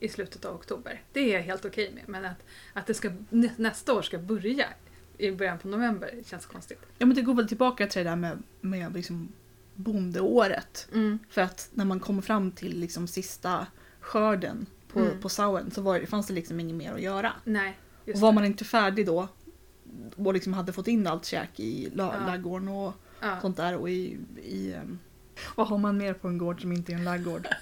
I 0.00 0.08
slutet 0.08 0.44
av 0.44 0.54
oktober. 0.54 1.02
Det 1.12 1.20
är 1.20 1.34
jag 1.36 1.42
helt 1.42 1.64
okej 1.64 1.92
med. 1.94 2.02
Men 2.08 2.24
att, 2.24 2.44
att 2.72 2.86
det 2.86 2.94
ska, 2.94 3.10
nä- 3.30 3.52
nästa 3.56 3.92
år 3.94 4.02
ska 4.02 4.18
börja 4.18 4.66
i 5.26 5.32
början 5.32 5.58
på 5.58 5.68
november 5.68 6.10
känns 6.26 6.46
konstigt. 6.46 6.80
Ja 6.98 7.06
men 7.06 7.16
det 7.16 7.22
går 7.22 7.34
väl 7.34 7.48
tillbaka 7.48 7.86
till 7.86 8.04
det 8.04 8.10
där 8.10 8.16
med, 8.16 8.42
med 8.60 8.94
liksom 8.94 9.28
bondeåret. 9.74 10.88
Mm. 10.92 11.18
För 11.30 11.40
att 11.42 11.68
när 11.74 11.84
man 11.84 12.00
kommer 12.00 12.22
fram 12.22 12.50
till 12.52 12.80
liksom 12.80 13.06
sista 13.08 13.66
skörden 14.00 14.66
på, 14.92 15.00
Mm. 15.00 15.20
på 15.20 15.28
Sauen 15.28 15.70
så 15.70 15.82
var, 15.82 16.00
det- 16.00 16.06
fanns 16.06 16.26
det 16.26 16.34
liksom 16.34 16.60
inget 16.60 16.76
mer 16.76 16.92
att 16.92 17.00
göra. 17.00 17.32
Nej, 17.44 17.78
Och 18.14 18.20
var 18.20 18.28
det. 18.30 18.34
man 18.34 18.44
inte 18.44 18.64
färdig 18.64 19.06
då 19.06 19.28
och 20.16 20.34
liksom 20.34 20.52
hade 20.52 20.72
fått 20.72 20.88
in 20.88 21.06
allt 21.06 21.24
käk 21.24 21.60
i 21.60 21.90
la- 21.94 22.14
Ja. 22.20 22.26
laggården 22.26 22.68
och 22.68 22.92
ja. 23.20 23.40
sånt 23.40 23.56
där 23.56 23.76
och 23.76 23.90
i... 23.90 24.18
i 24.44 24.72
ehm, 24.72 24.98
vad 25.56 25.68
har 25.68 25.78
man 25.78 25.96
mer 25.96 26.14
på 26.14 26.28
en 26.28 26.38
gård 26.38 26.60
som 26.60 26.72
inte 26.72 26.92
är 26.92 26.96
en 26.96 27.04
laggård? 27.04 27.48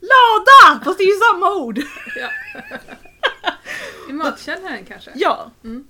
Lada! 0.00 0.84
Fast 0.84 0.98
det 0.98 1.04
är 1.04 1.08
ju 1.14 1.20
samma 1.32 1.54
ord! 1.64 1.78
Ja. 2.16 2.30
Matkällaren 4.18 4.84
kanske? 4.84 5.10
Ja. 5.14 5.50
Mm. 5.64 5.86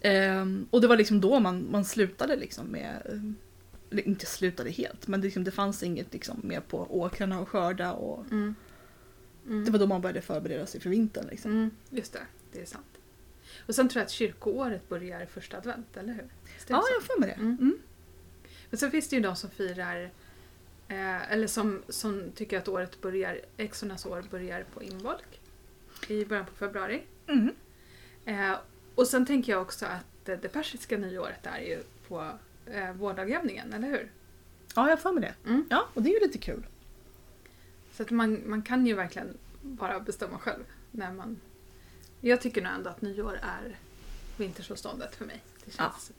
Ehm, 0.00 0.66
och 0.70 0.80
det 0.80 0.86
var 0.86 0.96
liksom 0.96 1.20
då 1.20 1.40
man, 1.40 1.70
man 1.70 1.84
slutade 1.84 2.36
liksom 2.36 2.66
med... 2.66 3.20
Eller 3.90 4.08
inte 4.08 4.26
slutade 4.26 4.70
helt, 4.70 5.06
men 5.06 5.20
det, 5.20 5.24
liksom, 5.24 5.44
det 5.44 5.50
fanns 5.50 5.82
inget 5.82 6.12
liksom 6.12 6.40
mer 6.44 6.60
på 6.60 6.86
åkrarna 7.00 7.40
och 7.40 7.48
skörda 7.48 7.92
och 7.92 8.24
Mm. 8.30 8.54
Mm. 9.46 9.64
det 9.64 9.70
var 9.70 9.78
då 9.78 9.86
man 9.86 10.00
började 10.00 10.20
förbereda 10.20 10.66
sig 10.66 10.80
för 10.80 10.90
vintern. 10.90 11.26
Liksom. 11.30 11.50
Mm, 11.50 11.70
just 11.90 12.12
det, 12.12 12.22
det 12.52 12.60
är 12.62 12.66
sant. 12.66 12.86
Och 13.66 13.74
sen 13.74 13.88
tror 13.88 14.00
jag 14.00 14.04
att 14.04 14.10
kyrkoåret 14.10 14.88
börjar 14.88 15.20
i 15.22 15.26
första 15.26 15.56
advent, 15.56 15.96
eller 15.96 16.12
hur? 16.12 16.24
Ja, 16.66 16.82
jag 16.94 17.02
för 17.02 17.20
mig 17.20 17.28
det. 17.28 17.34
Mm. 17.34 17.56
Mm. 17.60 17.78
Men 18.70 18.78
sen 18.78 18.90
finns 18.90 19.08
det 19.08 19.16
ju 19.16 19.22
de 19.22 19.36
som 19.36 19.50
firar, 19.50 20.10
eh, 20.88 21.32
eller 21.32 21.46
som, 21.46 21.82
som 21.88 22.32
tycker 22.34 22.58
att 22.58 22.68
året 22.68 23.00
börjar, 23.00 23.40
Exornas 23.56 24.06
år 24.06 24.24
börjar 24.30 24.64
på 24.74 24.82
involk 24.82 25.40
i 26.08 26.24
början 26.24 26.46
på 26.46 26.54
februari. 26.54 27.02
Mm. 27.26 27.54
Eh, 28.24 28.58
och 28.94 29.06
sen 29.06 29.26
tänker 29.26 29.52
jag 29.52 29.62
också 29.62 29.86
att 29.86 30.28
eh, 30.28 30.38
det 30.42 30.48
persiska 30.48 30.98
nyåret 30.98 31.46
är 31.46 31.58
ju 31.58 31.82
på 32.08 32.32
eh, 32.66 32.92
vårdagjämningen, 32.92 33.72
eller 33.72 33.88
hur? 33.88 34.12
Ja, 34.74 34.88
jag 34.88 35.00
för 35.00 35.12
mig 35.12 35.22
det. 35.22 35.50
Mm. 35.50 35.64
Ja, 35.70 35.88
och 35.94 36.02
det 36.02 36.10
är 36.10 36.20
ju 36.20 36.26
lite 36.26 36.38
kul. 36.38 36.66
Så 37.92 38.02
att 38.02 38.10
man, 38.10 38.42
man 38.46 38.62
kan 38.62 38.86
ju 38.86 38.94
verkligen 38.94 39.36
bara 39.62 40.00
bestämma 40.00 40.38
själv 40.38 40.64
när 40.90 41.12
man... 41.12 41.40
Jag 42.20 42.40
tycker 42.40 42.62
nog 42.62 42.72
ändå 42.72 42.90
att 42.90 43.02
nyår 43.02 43.38
är 43.42 43.78
vintersolståndet 44.36 45.14
för 45.14 45.24
mig. 45.24 45.42
Det 45.64 45.70
känns... 45.70 46.12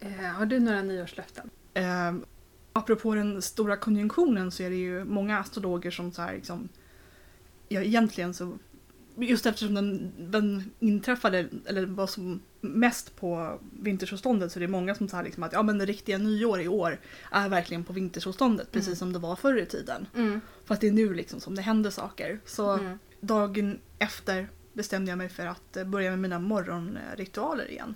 Eh, 0.00 0.10
har 0.10 0.46
du 0.46 0.60
några 0.60 0.82
nyårslöften? 0.82 1.50
Um, 1.74 2.24
apropå 2.72 3.14
den 3.14 3.42
stora 3.42 3.76
konjunktionen 3.76 4.50
så 4.50 4.62
är 4.62 4.70
det 4.70 4.76
ju 4.76 5.04
många 5.04 5.38
astrologer 5.38 5.90
som 5.90 6.12
så 6.12 6.22
här 6.22 6.34
liksom, 6.34 6.68
ja 7.68 7.82
egentligen 7.82 8.34
så, 8.34 8.58
just 9.18 9.46
eftersom 9.46 9.74
den, 9.74 10.12
den 10.30 10.70
inträffade, 10.80 11.48
eller 11.66 11.86
var 11.86 12.06
som 12.06 12.40
mest 12.60 13.16
på 13.16 13.60
vintersolståndet 13.80 14.52
så 14.52 14.58
är 14.58 14.60
det 14.60 14.68
många 14.68 14.94
som 14.94 15.08
säger 15.08 15.24
liksom 15.24 15.42
att 15.42 15.52
ja 15.52 15.62
men 15.62 15.78
det 15.78 15.84
riktiga 15.86 16.18
nyår 16.18 16.60
i 16.60 16.68
år 16.68 17.00
är 17.30 17.48
verkligen 17.48 17.84
på 17.84 17.92
vintersolståndet 17.92 18.72
precis 18.72 18.88
Mm. 18.88 18.96
som 18.96 19.12
det 19.12 19.18
var 19.18 19.36
förr 19.36 19.56
i 19.56 19.66
tiden. 19.66 20.06
Mm. 20.14 20.40
Fast 20.64 20.80
det 20.80 20.86
är 20.86 20.92
nu 20.92 21.14
liksom 21.14 21.40
som 21.40 21.54
det 21.54 21.62
händer 21.62 21.90
saker. 21.90 22.40
Så 22.44 22.70
Mm. 22.72 22.98
dagen 23.20 23.78
efter 23.98 24.48
bestämde 24.72 25.10
jag 25.10 25.18
mig 25.18 25.28
för 25.28 25.46
att 25.46 25.76
eh, 25.76 25.84
börja 25.84 26.10
med 26.10 26.18
mina 26.18 26.38
morgonritualer 26.38 27.70
igen. 27.70 27.94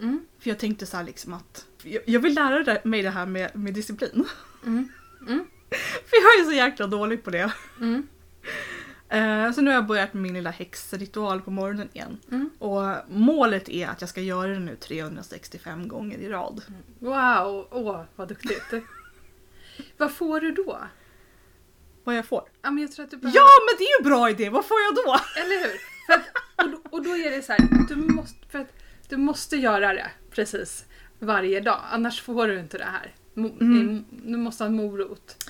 Mm. 0.00 0.20
För 0.38 0.50
jag 0.50 0.58
tänkte 0.58 0.86
så 0.86 0.96
här 0.96 1.04
liksom 1.04 1.32
att 1.32 1.66
jag, 1.82 2.02
jag 2.06 2.20
vill 2.20 2.34
lära 2.34 2.78
mig 2.84 3.02
det 3.02 3.10
här 3.10 3.26
med, 3.26 3.56
med 3.56 3.74
disciplin. 3.74 4.24
Mm. 4.66 4.88
Mm. 5.26 5.44
För 6.06 6.16
jag 6.16 6.40
är 6.40 6.44
så 6.44 6.52
jäkla 6.52 6.86
dålig 6.86 7.24
på 7.24 7.30
det. 7.30 7.52
Mm. 9.08 9.46
Eh, 9.46 9.52
så 9.52 9.60
nu 9.60 9.70
har 9.70 9.74
jag 9.74 9.86
börjat 9.86 10.14
med 10.14 10.22
min 10.22 10.34
lilla 10.34 10.50
häxritual 10.50 11.40
på 11.40 11.50
morgonen 11.50 11.88
igen. 11.92 12.18
Mm. 12.30 12.50
Och 12.58 12.96
målet 13.08 13.68
är 13.68 13.88
att 13.88 14.00
jag 14.00 14.10
ska 14.10 14.20
göra 14.20 14.52
det 14.52 14.58
nu 14.58 14.76
365 14.76 15.88
gånger 15.88 16.18
i 16.18 16.28
rad. 16.28 16.62
Wow, 16.98 17.68
åh 17.70 18.02
vad 18.16 18.28
duktigt. 18.28 18.72
vad 19.96 20.12
får 20.12 20.40
du 20.40 20.52
då? 20.52 20.78
Vad 22.04 22.16
jag 22.16 22.26
får. 22.26 22.42
Ja, 22.62 22.70
men 22.70 22.82
jag 22.82 22.92
tror 22.92 23.04
att 23.04 23.10
du 23.10 23.16
behöver... 23.16 23.38
Ja 23.38 23.48
men 23.68 23.78
det 23.78 23.84
är 23.84 23.88
ju 23.88 24.04
en 24.04 24.10
bra 24.10 24.30
idé, 24.30 24.50
vad 24.50 24.66
får 24.66 24.76
jag 24.80 24.94
då? 24.94 25.16
Eller 25.42 25.62
hur? 25.64 25.80
Att, 26.14 26.64
och, 26.64 26.70
då, 26.70 26.96
och 26.96 27.04
då 27.04 27.16
är 27.16 27.30
det 27.30 27.42
så 27.42 27.52
här, 27.52 27.60
du 27.88 27.96
måste, 27.96 28.46
för 28.50 28.58
att 28.58 28.72
du 29.08 29.16
måste 29.16 29.56
göra 29.56 29.92
det 29.92 30.10
precis 30.30 30.84
varje 31.18 31.60
dag. 31.60 31.80
Annars 31.90 32.22
får 32.22 32.48
du 32.48 32.60
inte 32.60 32.78
det 32.78 32.84
här. 32.84 33.14
Mo, 33.34 33.56
Mm. 33.60 34.04
Du 34.10 34.36
måste 34.36 34.64
ha 34.64 34.68
en 34.68 34.76
morot. 34.76 35.47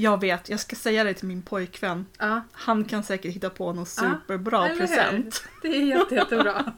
Jag 0.00 0.20
vet, 0.20 0.48
jag 0.48 0.60
ska 0.60 0.76
säga 0.76 1.04
det 1.04 1.14
till 1.14 1.28
min 1.28 1.42
pojkvän. 1.42 2.06
Ja, 2.18 2.40
Han 2.52 2.84
kan 2.84 3.02
säkert 3.02 3.34
hitta 3.34 3.50
på 3.50 3.66
någon 3.72 3.78
Ja, 3.78 3.84
superbra 4.20 4.64
hur? 4.66 4.76
present. 4.76 5.44
det 5.62 5.68
är 5.68 5.82
jätte, 5.86 6.14
jättebra. 6.14 6.72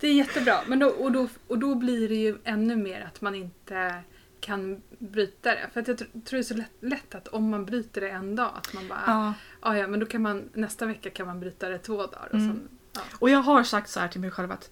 Det 0.00 0.06
är 0.08 0.12
jättebra. 0.14 0.60
Men 0.66 0.78
då, 0.78 0.86
och, 0.88 1.12
då, 1.12 1.28
och 1.46 1.58
då 1.58 1.74
blir 1.74 2.08
det 2.08 2.14
ju 2.14 2.38
ännu 2.44 2.76
mer 2.76 3.00
att 3.14 3.20
man 3.20 3.34
inte 3.34 4.02
kan 4.40 4.82
bryta 4.98 5.50
det. 5.50 5.70
För 5.72 5.80
att 5.80 5.88
jag 5.88 5.96
tr- 5.96 6.22
tror 6.24 6.36
det 6.36 6.38
är 6.38 6.42
så 6.42 6.54
lätt, 6.54 6.70
lätt 6.80 7.14
att 7.14 7.28
om 7.28 7.50
man 7.50 7.64
bryter 7.64 8.00
det 8.00 8.10
en 8.10 8.36
dag 8.36 8.50
att 8.54 8.72
man 8.74 8.88
bara, 8.88 9.02
ja. 9.06 9.34
Ja. 9.62 9.76
ja 9.78 9.86
men 9.86 10.00
då 10.00 10.06
kan 10.06 10.22
man 10.22 10.50
nästa 10.54 10.86
vecka 10.86 11.10
kan 11.10 11.26
man 11.26 11.40
bryta 11.40 11.68
det 11.68 11.78
två 11.78 11.96
dagar. 11.96 12.28
Och 12.32 12.34
Mm. 12.38 12.48
sen, 12.52 12.68
ja. 12.92 13.00
Och 13.18 13.30
jag 13.30 13.38
har 13.38 13.62
sagt 13.64 13.90
så 13.90 14.00
här 14.00 14.08
till 14.08 14.20
mig 14.20 14.30
själv 14.30 14.52
att 14.52 14.70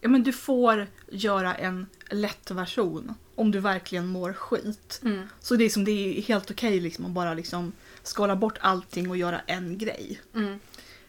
ja, 0.00 0.08
men 0.08 0.22
du 0.22 0.32
får 0.32 0.86
göra 1.08 1.54
en 1.54 1.86
lätt 2.10 2.50
version 2.50 3.14
om 3.36 3.50
du 3.50 3.60
verkligen 3.60 4.06
mår 4.06 4.32
skit. 4.32 5.00
Mm. 5.04 5.28
Så 5.40 5.56
det 5.56 5.64
är, 5.64 5.68
som, 5.68 5.84
det 5.84 5.90
är 5.90 6.22
helt 6.22 6.50
okej 6.50 6.80
liksom 6.80 7.04
att 7.04 7.10
bara 7.10 7.34
liksom 7.34 7.72
skala 8.02 8.36
bort 8.36 8.58
allting 8.60 9.10
och 9.10 9.16
göra 9.16 9.40
en 9.46 9.78
grej. 9.78 10.20
Mm. 10.34 10.58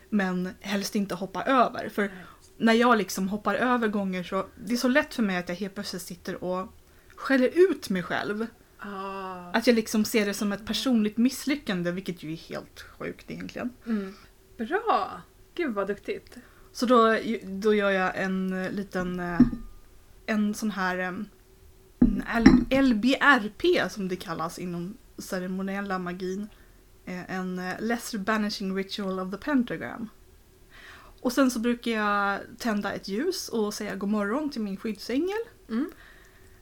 Men 0.10 0.50
helst 0.60 0.96
inte 0.96 1.16
hoppa 1.16 1.44
över. 1.44 1.90
För 1.90 2.12
när 2.58 2.74
jag 2.74 2.98
liksom 2.98 3.30
hoppar 3.30 3.56
över 3.56 3.88
gånger 3.88 4.24
så 4.24 4.46
det 4.66 4.74
är 4.74 4.78
så 4.78 4.88
lätt 4.88 5.14
för 5.14 5.24
mig 5.24 5.38
att 5.38 5.50
jag 5.50 5.56
helt 5.56 5.74
plötsligt 5.74 6.02
sitter 6.02 6.44
och 6.44 6.68
skäller 7.16 7.72
ut 7.72 7.90
mig 7.90 8.04
själv. 8.04 8.48
Ah. 8.80 9.52
Att 9.54 9.68
jag 9.68 9.76
liksom 9.76 10.06
ser 10.06 10.26
det 10.26 10.34
som 10.34 10.52
ett 10.52 10.66
personligt 10.66 11.18
misslyckande 11.18 11.92
vilket 11.92 12.24
ju 12.24 12.32
är 12.32 12.38
helt 12.38 12.82
sjukt 12.82 13.32
egentligen. 13.32 13.70
Mm. 13.86 14.14
Bra! 14.58 15.22
Gud 15.56 15.74
vad 15.74 15.88
duktigt. 15.88 16.38
Så 16.72 16.86
då, 16.86 17.18
då 17.44 17.74
gör 17.74 17.92
jag 17.92 18.12
en 18.16 18.68
liten 18.72 19.20
eh, 19.20 19.40
en 20.26 20.54
sån 20.54 20.72
här 20.72 20.98
eh, 20.98 21.12
LBRP 22.70 23.90
som 23.92 24.08
det 24.08 24.16
kallas 24.16 24.60
inom 24.60 24.98
ceremoniella 25.18 26.00
magin. 26.00 26.48
Eh, 27.06 27.32
En 27.32 27.60
eh, 27.60 27.74
Lesser 27.80 28.18
Banishing 28.18 28.76
Ritual 28.76 29.20
of 29.20 29.32
the 29.32 29.38
Pentagram. 29.38 30.10
Och 31.22 31.34
sen 31.34 31.52
så 31.52 31.60
brukar 31.60 31.92
jag 31.92 32.40
tända 32.58 32.94
ett 32.94 33.08
ljus 33.08 33.50
och 33.50 33.74
säga 33.74 33.96
god 33.96 34.10
morgon 34.10 34.50
till 34.50 34.62
min 34.62 34.78
skyddsängel. 34.78 35.38
Mm. 35.70 35.92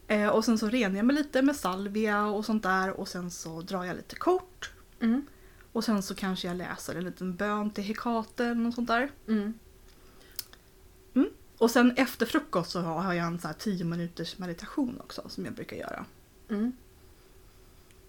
Eh, 0.07 0.27
Och 0.27 0.45
sen 0.45 0.57
så 0.57 0.69
renar 0.69 0.95
jag 0.97 1.05
mig 1.05 1.15
lite 1.15 1.41
med 1.41 1.55
salvia 1.55 2.25
och 2.25 2.45
sånt 2.45 2.63
där 2.63 2.91
och 2.99 3.07
sen 3.07 3.31
så 3.31 3.61
drar 3.61 3.83
jag 3.83 3.95
lite 3.95 4.15
kort. 4.15 4.71
Mm. 4.99 5.25
Och 5.71 5.83
sen 5.83 6.03
så 6.03 6.15
kanske 6.15 6.47
jag 6.47 6.57
läser 6.57 6.95
en 6.95 7.03
liten 7.05 7.35
bön 7.35 7.71
till 7.71 7.83
Hekaten 7.83 8.65
och 8.65 8.73
sånt 8.73 8.87
där. 8.87 9.11
Mm. 9.27 9.53
Och 11.57 11.71
sen 11.71 11.93
efter 11.97 12.25
frukost 12.25 12.71
så 12.71 12.79
har 12.81 13.13
jag 13.13 13.25
en 13.27 13.39
så 13.39 13.47
här 13.47 13.55
10 13.55 13.85
minuters 13.85 14.37
meditation 14.37 14.99
också 15.03 15.29
som 15.29 15.45
jag 15.45 15.53
brukar 15.53 15.77
göra. 15.77 16.05
Mm. 16.49 16.71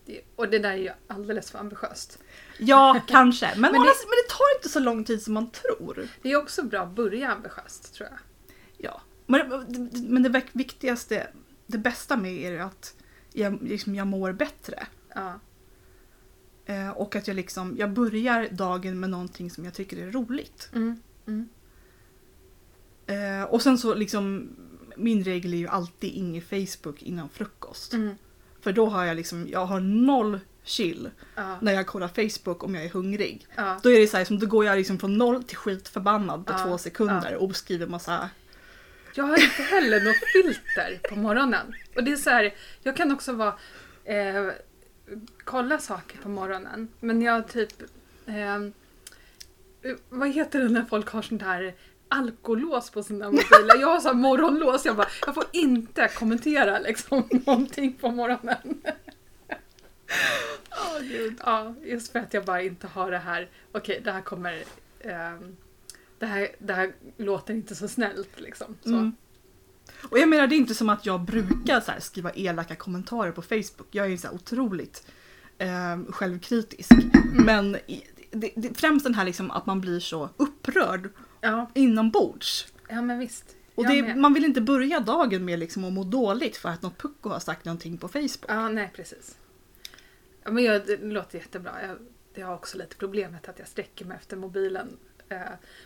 Det, 0.06 0.20
och 0.36 0.48
det 0.48 0.58
där 0.58 0.70
är 0.70 0.76
ju 0.76 0.90
alldeles 1.06 1.50
för 1.50 1.58
ambitiöst. 1.58 2.18
Ja, 2.58 3.00
kanske. 3.08 3.46
Men, 3.46 3.60
Men 3.60 3.72
det- 3.72 3.78
men 3.78 3.84
det 4.26 4.28
tar 4.30 4.56
inte 4.58 4.68
så 4.68 4.80
lång 4.80 5.04
tid 5.04 5.22
som 5.22 5.34
man 5.34 5.50
tror. 5.50 6.08
Det 6.22 6.30
är 6.32 6.36
också 6.36 6.62
bra 6.62 6.80
att 6.82 6.90
börja 6.92 7.32
ambitiöst 7.32 7.94
tror 7.94 8.08
jag. 8.10 8.18
Ja. 8.78 9.00
Men, 9.26 9.48
men 10.08 10.22
det 10.22 10.28
vik- 10.28 10.50
viktigaste, 10.52 11.26
det 11.66 11.78
bästa 11.78 12.16
med 12.16 12.32
är 12.32 12.50
ju 12.50 12.58
att 12.58 12.94
jag, 13.32 13.62
liksom, 13.62 13.94
jag 13.94 14.06
mår 14.06 14.32
bättre. 14.32 14.86
Ja. 15.14 15.40
Eh, 16.66 16.90
och 16.90 17.16
att 17.16 17.26
jag 17.28 17.34
liksom, 17.36 17.76
jag 17.78 17.90
börjar 17.92 18.48
dagen 18.50 19.00
med 19.00 19.10
någonting 19.10 19.50
som 19.50 19.64
jag 19.64 19.74
tycker 19.74 19.96
är 19.96 20.10
roligt. 20.10 20.68
Mm. 20.72 21.00
Mm. 21.26 21.48
Eh, 23.06 23.42
och 23.42 23.62
sen 23.62 23.78
så 23.78 23.94
liksom, 23.94 24.48
min 24.96 25.24
regel 25.24 25.54
är 25.54 25.58
ju 25.58 25.68
alltid 25.68 26.10
ingen 26.14 26.42
Facebook 26.42 27.02
innan 27.02 27.28
frukost. 27.28 27.92
Mm. 27.92 28.14
För 28.60 28.72
då 28.72 28.86
har 28.86 29.04
jag 29.04 29.16
liksom, 29.16 29.48
jag 29.48 29.66
har 29.66 29.80
noll 29.80 30.40
chill. 30.64 31.10
Ja, 31.34 31.58
När 31.60 31.72
jag 31.72 31.86
kollar 31.86 32.08
Facebook 32.08 32.64
om 32.64 32.74
jag 32.74 32.84
är 32.84 32.88
hungrig. 32.88 33.46
ja, 33.56 33.80
Då 33.82 33.90
är 33.90 34.00
det 34.00 34.06
så 34.06 34.16
här, 34.16 34.24
som, 34.24 34.38
då 34.38 34.46
går 34.46 34.64
jag 34.64 34.76
liksom 34.76 34.98
från 34.98 35.18
noll 35.18 35.44
till 35.44 35.56
skitförbannad 35.56 36.46
på 36.46 36.52
Ja, 36.52 36.58
två 36.64 36.78
sekunder 36.78 37.34
och 37.36 37.56
skriver 37.56 37.86
massa... 37.86 38.30
Jag 39.14 39.24
har 39.24 39.42
inte 39.42 39.62
heller 39.62 40.00
något 40.00 40.16
filter 40.32 41.08
på 41.08 41.16
morgonen. 41.16 41.74
Och 41.96 42.04
det 42.04 42.12
är 42.12 42.16
så 42.16 42.30
här, 42.30 42.54
jag 42.82 42.96
kan 42.96 43.12
också 43.12 43.32
vara... 43.32 43.54
Eh, 44.04 44.48
kolla 45.44 45.78
saker 45.78 46.18
på 46.18 46.28
morgonen. 46.28 46.88
Men 47.00 47.22
jag 47.22 47.48
typ... 47.48 47.72
Eh, 48.26 48.58
vad 50.08 50.28
heter 50.28 50.60
det 50.60 50.68
när 50.68 50.84
folk 50.84 51.08
har 51.08 51.22
sånt 51.22 51.42
här 51.42 51.74
alkolås 52.08 52.90
på 52.90 53.02
sina 53.02 53.24
mobiler? 53.26 53.80
Jag 53.80 53.88
har 53.88 54.00
så 54.00 54.14
morgonlås. 54.14 54.84
Jag 54.84 54.96
bara, 54.96 55.08
jag 55.26 55.34
får 55.34 55.44
inte 55.52 56.08
kommentera 56.18 56.78
liksom 56.78 57.28
någonting 57.46 57.92
på 58.00 58.10
morgonen. 58.10 58.56
Åh 60.70 61.00
gud. 61.02 61.40
Ja, 61.44 61.74
just 61.84 62.12
för 62.12 62.18
att 62.18 62.34
jag 62.34 62.44
bara 62.44 62.62
inte 62.62 62.86
har 62.86 63.10
det 63.10 63.18
här, 63.18 63.48
okej 63.72 64.00
det 64.04 64.12
här 64.12 64.20
kommer, 64.22 64.64
ehm, 65.00 65.56
det, 66.18 66.26
här, 66.26 66.48
det 66.58 66.72
här 66.72 66.92
låter 67.16 67.54
inte 67.54 67.74
så 67.74 67.88
snällt 67.88 68.40
liksom. 68.40 68.76
Så. 68.82 68.88
Mm. 68.88 69.12
Och 70.10 70.18
jag 70.18 70.28
menar 70.28 70.46
det 70.46 70.54
är 70.54 70.58
inte 70.58 70.74
som 70.74 70.88
att 70.88 71.06
jag 71.06 71.20
brukar 71.20 71.80
så 71.80 71.90
här, 71.92 72.00
skriva 72.00 72.30
elaka 72.30 72.74
kommentarer 72.76 73.32
på 73.32 73.42
Facebook. 73.42 73.88
Jag 73.90 74.06
är 74.06 74.10
ju 74.10 74.18
så 74.18 74.26
här 74.26 74.34
otroligt 74.34 75.06
eh, 75.58 75.98
självkritisk. 76.08 76.90
Men 77.34 77.76
i- 77.76 78.06
det, 78.30 78.50
det, 78.56 78.78
främst 78.80 79.04
den 79.04 79.14
här 79.14 79.24
liksom 79.24 79.50
att 79.50 79.66
man 79.66 79.80
blir 79.80 80.00
så 80.00 80.30
upprörd 80.36 81.10
Ja, 81.40 81.70
inombords. 81.74 82.66
ja 82.88 83.02
men 83.02 83.18
visst. 83.18 83.56
Och 83.74 83.86
det, 83.86 84.16
man 84.16 84.34
vill 84.34 84.44
inte 84.44 84.60
börja 84.60 85.00
dagen 85.00 85.44
med 85.44 85.58
liksom 85.58 85.84
att 85.84 85.92
må 85.92 86.04
dåligt 86.04 86.56
för 86.56 86.68
att 86.68 86.82
något 86.82 86.98
pucko 86.98 87.28
har 87.28 87.40
sagt 87.40 87.64
någonting 87.64 87.98
på 87.98 88.08
Facebook. 88.08 88.44
Ja, 88.48 88.68
nej 88.68 88.90
precis. 88.94 89.38
Ja, 90.44 90.50
men 90.50 90.64
jag, 90.64 90.86
det 90.86 90.96
låter 90.96 91.38
jättebra. 91.38 91.72
Jag, 91.82 91.98
jag 92.34 92.46
har 92.46 92.54
också 92.54 92.78
lite 92.78 92.96
problemet 92.96 93.48
att 93.48 93.58
jag 93.58 93.68
sträcker 93.68 94.04
mig 94.04 94.16
efter 94.16 94.36
mobilen. 94.36 94.96
Eh, 95.28 95.40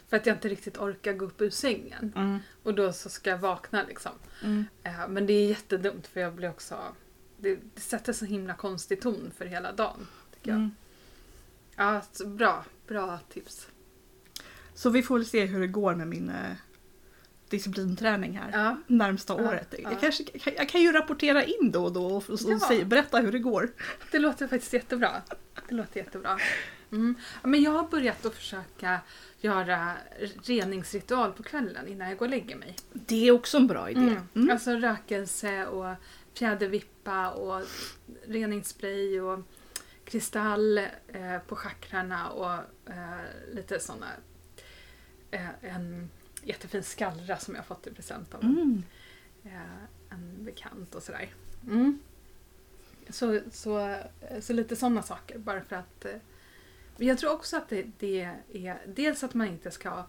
för 0.08 0.16
att 0.16 0.26
jag 0.26 0.36
inte 0.36 0.48
riktigt 0.48 0.78
orkar 0.78 1.12
gå 1.12 1.24
upp 1.24 1.40
ur 1.40 1.50
sängen. 1.50 2.12
Mm. 2.16 2.38
Och 2.62 2.74
då 2.74 2.92
så 2.92 3.08
ska 3.08 3.30
jag 3.30 3.38
vakna 3.38 3.82
liksom. 3.82 4.12
Mm. 4.42 4.64
Eh, 4.82 5.08
men 5.08 5.26
det 5.26 5.32
är 5.32 5.48
jättedumt 5.48 6.06
för 6.06 6.20
jag 6.20 6.34
blir 6.34 6.50
också... 6.50 6.78
Det, 7.36 7.58
det 7.74 7.80
sätter 7.80 8.12
så 8.12 8.24
himla 8.24 8.54
konstig 8.54 9.00
ton 9.00 9.30
för 9.36 9.44
hela 9.44 9.72
dagen. 9.72 10.06
Tycker 10.34 10.50
jag. 10.50 10.56
Mm. 10.56 10.74
Ja, 11.76 12.02
bra. 12.24 12.64
Bra 12.86 13.18
tips. 13.28 13.68
Så 14.80 14.90
vi 14.90 15.02
får 15.02 15.18
väl 15.18 15.26
se 15.26 15.44
hur 15.44 15.60
det 15.60 15.66
går 15.66 15.94
med 15.94 16.08
min 16.08 16.28
eh, 16.28 16.52
disciplinträning 17.48 18.38
här. 18.38 18.50
Ja, 18.64 18.76
Närmsta 18.86 19.42
Ja, 19.42 19.48
året. 19.48 19.74
ja. 19.78 19.90
Jag, 19.90 20.00
kanske, 20.00 20.24
jag, 20.56 20.68
kan 20.68 20.82
ju 20.82 20.92
rapportera 20.92 21.44
in 21.44 21.70
då 21.72 21.84
och 21.84 21.92
då 21.92 22.06
och, 22.06 22.30
och, 22.30 22.38
Ja. 22.46 22.60
säga, 22.60 22.84
berätta 22.84 23.18
hur 23.18 23.32
det 23.32 23.38
går. 23.38 23.72
det 24.10 24.18
låter 24.18 24.46
faktiskt 24.46 24.72
jättebra. 24.72 25.22
Det 25.68 25.74
låter 25.74 26.00
jättebra. 26.00 26.38
Mm. 26.92 27.14
Men 27.42 27.62
jag 27.62 27.70
har 27.70 27.88
börjat 27.88 28.26
att 28.26 28.34
försöka 28.34 29.00
göra 29.40 29.92
reningsritual 30.42 31.32
på 31.32 31.42
kvällen 31.42 31.88
innan 31.88 32.08
jag 32.08 32.18
går 32.18 32.26
och 32.26 32.30
lägger 32.30 32.56
mig. 32.56 32.76
Det 32.92 33.28
är 33.28 33.32
också 33.32 33.56
en 33.56 33.66
bra 33.66 33.90
idé. 33.90 34.00
Mm. 34.00 34.28
Mm. 34.34 34.50
Alltså 34.50 34.70
rökelse 34.70 35.66
och 35.66 35.94
fjädervippa 36.34 37.30
och 37.30 37.62
reningsspray 38.26 39.20
och 39.20 39.40
kristall 40.04 40.78
eh, 40.78 41.38
på 41.46 41.56
chakrarna 41.56 42.30
och 42.30 42.52
eh, 42.92 43.20
lite 43.52 43.80
såna 43.80 44.06
eh, 44.06 44.12
en 45.60 46.10
jättefin 46.42 46.82
skallra 46.82 47.38
som 47.38 47.54
jag 47.54 47.66
fått 47.66 47.86
i 47.86 47.90
present 47.90 48.34
av 48.34 48.42
en, 48.44 48.50
Mm. 48.50 48.82
eh, 49.44 49.82
en 50.10 50.44
bekant 50.44 50.94
och 50.94 51.02
sådär. 51.02 51.28
Mm. 51.66 51.98
Så, 53.08 53.40
så, 53.52 53.96
så 54.40 54.52
lite 54.52 54.76
sådana 54.76 55.02
saker 55.02 55.38
bara 55.38 55.60
för 55.64 55.76
att 55.76 56.04
eh, 56.04 56.12
jag 56.96 57.18
tror 57.18 57.32
också 57.32 57.56
att 57.56 57.68
det, 57.68 57.86
det 57.98 58.20
är 58.52 58.78
dels 58.86 59.24
att 59.24 59.34
man 59.34 59.46
inte 59.46 59.70
ska 59.70 60.06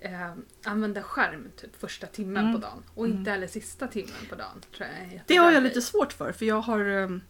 eh, 0.00 0.34
använda 0.64 1.02
skärm 1.02 1.50
typ 1.56 1.76
första 1.76 2.06
timmen 2.06 2.36
Mm. 2.44 2.52
på 2.54 2.58
dagen 2.66 2.82
och 2.94 3.04
Mm. 3.06 3.18
inte 3.18 3.30
heller 3.30 3.46
sista 3.46 3.86
timmen 3.88 4.26
på 4.28 4.34
dagen. 4.34 4.60
Tror 4.76 4.88
jag 4.88 4.98
är 4.98 5.02
en 5.14 5.20
Det 5.26 5.36
har 5.36 5.52
jag 5.52 5.62
lite 5.62 5.82
svårt 5.82 6.12
för 6.12 6.32
för 6.32 6.46
jag 6.46 6.60
har 6.60 6.80
um, 6.88 7.20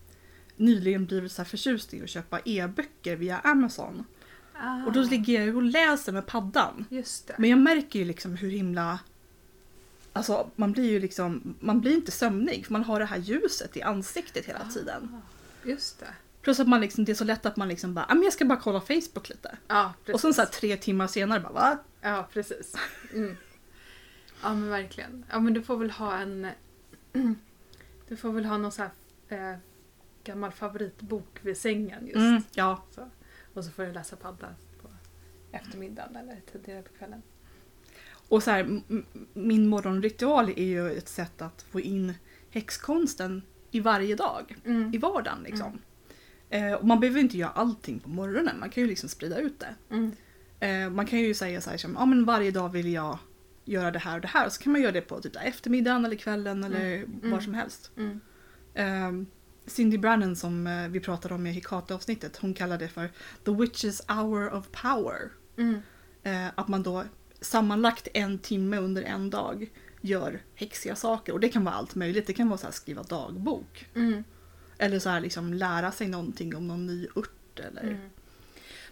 nyligen 0.57 1.07
blivit 1.07 1.33
så 1.33 1.43
här 1.43 1.49
förtjust 1.49 1.95
i 1.95 2.03
att 2.03 2.11
köpa 2.11 2.41
e-böcker 2.45 3.17
via 3.17 3.39
Amazon. 3.39 4.05
Ah, 4.63 4.85
Och 4.87 4.93
då 4.93 5.03
ligger 5.03 5.47
jag 5.47 5.57
och 5.57 5.63
läser 5.63 6.13
med 6.13 6.27
paddan. 6.27 6.85
Just 6.91 7.27
det. 7.27 7.35
Men 7.39 7.51
jag 7.51 7.59
märker 7.59 7.99
ju 7.99 8.05
liksom 8.05 8.37
hur 8.37 8.51
himla... 8.51 8.99
Alltså 10.13 10.51
man 10.57 10.73
blir 10.73 10.91
ju 10.91 11.01
liksom, 11.01 11.55
man 11.61 11.81
blir 11.81 11.95
inte 11.95 12.11
sömnig 12.11 12.67
för 12.67 12.73
man 12.73 12.85
har 12.85 13.01
det 13.01 13.07
här 13.07 13.17
ljuset 13.19 13.77
i 13.77 13.83
ansiktet 13.83 14.47
hela 14.47 14.65
tiden. 14.69 15.09
Ah, 15.23 15.69
Just 15.69 16.01
det. 16.01 16.07
Plus 16.43 16.61
att 16.61 16.69
man 16.69 16.81
liksom, 16.81 17.05
det 17.05 17.13
är 17.13 17.15
så 17.15 17.25
lätt 17.25 17.47
att 17.47 17.57
man 17.57 17.69
liksom 17.69 17.95
bara, 17.95 18.05
"Ah, 18.09 18.15
jag 18.25 18.33
ska 18.33 18.45
bara 18.45 18.61
kolla 18.61 18.81
Facebook 18.81 19.29
lite. 19.29 19.57
Ja. 19.69 19.93
Och 20.13 20.21
sen 20.21 20.35
så 20.35 20.43
här 20.43 20.49
tre 20.49 20.77
timmar 20.77 21.07
senare 21.07 21.41
bara 21.41 21.53
va? 21.53 21.79
Ja, 22.01 22.29
precis. 22.33 22.75
Mm. 23.15 23.37
Ja, 24.43 24.55
men 24.55 24.69
verkligen. 24.69 25.25
Ja, 25.31 25.41
men 25.41 25.53
du 25.55 25.63
får 25.63 25.77
väl 25.77 25.91
ha 25.91 26.19
en... 26.19 26.47
Du 28.09 28.17
får 28.17 28.33
väl 28.33 28.45
ha 28.45 28.57
någon 28.59 28.73
sån 28.73 28.87
här 29.29 29.53
eh, 29.53 29.59
gammal 30.25 30.53
favoritbok 30.53 31.39
vid 31.43 31.57
sängen 31.57 32.07
just. 32.07 32.17
Mm, 32.17 32.43
ja. 32.53 32.85
Och 33.55 33.65
så 33.65 33.71
får 33.71 33.83
du 33.83 33.93
läsa 33.93 34.17
padda 34.17 34.55
på 34.83 34.89
eftermiddagen 35.53 36.17
eller 36.17 36.41
tidigare 36.53 36.83
på 36.83 36.93
kvällen. 36.99 37.23
Och 38.29 38.43
så 38.43 38.51
här, 38.51 38.81
min 39.33 39.69
morgonritual 39.69 40.49
är 40.49 40.65
ju 40.65 40.91
ett 40.93 41.09
sätt 41.09 41.43
att 41.43 41.63
få 41.63 41.81
in 41.81 42.15
häxkonsten 42.51 43.43
i 43.71 43.81
varje 43.81 44.17
dag. 44.17 44.57
Mm. 44.65 44.95
I 44.95 44.99
vardagen 44.99 45.43
liksom. 45.43 45.79
Eh, 46.49 46.73
och 46.73 46.87
man 46.87 47.01
behöver 47.01 47.21
inte 47.21 47.39
göra 47.39 47.51
allting 47.51 47.99
på 48.01 48.09
morgonen, 48.09 48.61
man 48.61 48.71
kan 48.71 48.83
ju 48.83 48.89
liksom 48.89 49.09
sprida 49.09 49.39
ut 49.39 49.61
det. 49.61 49.75
Mm. 49.95 50.13
Eh, 50.61 50.91
man 50.91 51.07
kan 51.07 51.19
ju 51.19 51.35
säga 51.35 51.61
så 51.61 51.71
här, 51.71 51.77
som, 51.77 51.95
ja 51.99 52.07
men 52.07 52.25
varje 52.25 52.51
dag 52.51 52.69
vill 52.69 52.93
jag 52.93 53.19
göra 53.65 53.91
det 53.91 53.99
här 53.99 54.15
och 54.15 54.21
det 54.21 54.29
här. 54.29 54.47
Och 54.47 54.53
så 54.53 54.63
kan 54.63 54.73
man 54.73 54.81
göra 54.83 54.93
det 54.93 55.01
på 55.01 55.21
typ 55.21 55.37
eftermiddagen 55.37 56.05
eller 56.05 56.17
kvällen 56.17 56.65
eller 56.65 56.97
Mm. 56.97 57.31
var 57.31 57.41
som 57.41 57.55
helst. 57.55 57.91
Mm. 57.97 59.27
Cindy 59.71 59.99
Brannan 59.99 60.37
som 60.37 60.67
eh, 60.67 60.89
vi 60.89 61.01
pratade 61.01 61.35
om 61.35 61.47
i 61.47 61.51
Hikata-avsnittet, 61.51 62.37
hon 62.37 62.55
kallar 62.55 62.79
det 62.79 62.89
för 62.89 63.11
the 63.45 63.51
witch's 63.51 64.21
hour 64.21 64.55
of 64.55 64.69
power. 64.73 65.31
Mm. 65.57 65.83
Eh, 66.23 66.47
att 66.55 66.69
man 66.69 66.83
då 66.83 67.05
sammanlagt 67.41 68.09
en 68.15 68.39
timme 68.39 68.77
under 68.77 69.03
en 69.03 69.31
dag 69.31 69.71
gör 70.01 70.43
häxiga 70.55 70.97
saker. 70.97 71.33
Och 71.33 71.41
det 71.41 71.49
kan 71.49 71.65
vara 71.65 71.75
allt 71.75 71.95
möjligt. 71.95 72.27
Det 72.27 72.33
kan 72.33 72.49
vara 72.49 72.59
så 72.59 72.67
här 72.67 72.73
skriva 72.73 73.03
dagbok. 73.03 73.89
Mm. 73.95 74.25
Eller 74.79 74.99
så 74.99 75.09
här 75.09 75.21
liksom 75.21 75.55
lära 75.55 75.93
sig 75.93 76.09
någonting 76.09 76.57
om 76.57 76.69
någon 76.69 76.87
ny 76.87 77.07
ört. 77.17 77.59
Eller... 77.61 77.83
Mm. 77.83 78.11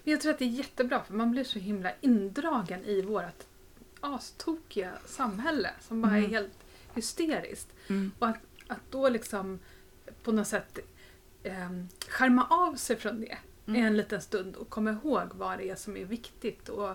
Men 0.04 0.12
jag 0.12 0.20
tror 0.20 0.32
att 0.32 0.38
det 0.38 0.44
är 0.44 0.48
jättebra 0.48 1.02
för 1.04 1.14
man 1.14 1.30
blir 1.30 1.44
så 1.44 1.58
himla 1.58 1.90
indragen 2.00 2.84
i 2.84 3.02
vårt 3.02 3.44
astokiga 4.00 4.92
samhälle 5.06 5.70
som 5.88 6.02
bara 6.02 6.12
är 6.12 6.18
Mm. 6.18 6.30
helt 6.30 6.58
hysteriskt. 6.94 7.68
Mm. 7.88 8.12
Och 8.18 8.28
att, 8.28 8.38
att 8.66 8.80
då 8.90 9.08
liksom 9.08 9.58
på 10.28 10.32
något 10.32 10.46
sätt 10.48 10.78
eh, 11.42 11.70
skärma 12.08 12.46
av 12.50 12.74
sig 12.74 12.96
från 12.96 13.20
det 13.20 13.38
Mm. 13.66 13.84
en 13.84 13.96
liten 13.96 14.20
stund 14.22 14.56
och 14.56 14.70
komma 14.70 14.90
ihåg 14.90 15.22
vad 15.32 15.58
det 15.58 15.70
är 15.70 15.76
som 15.76 15.96
är 15.96 16.04
viktigt 16.04 16.68
och 16.68 16.90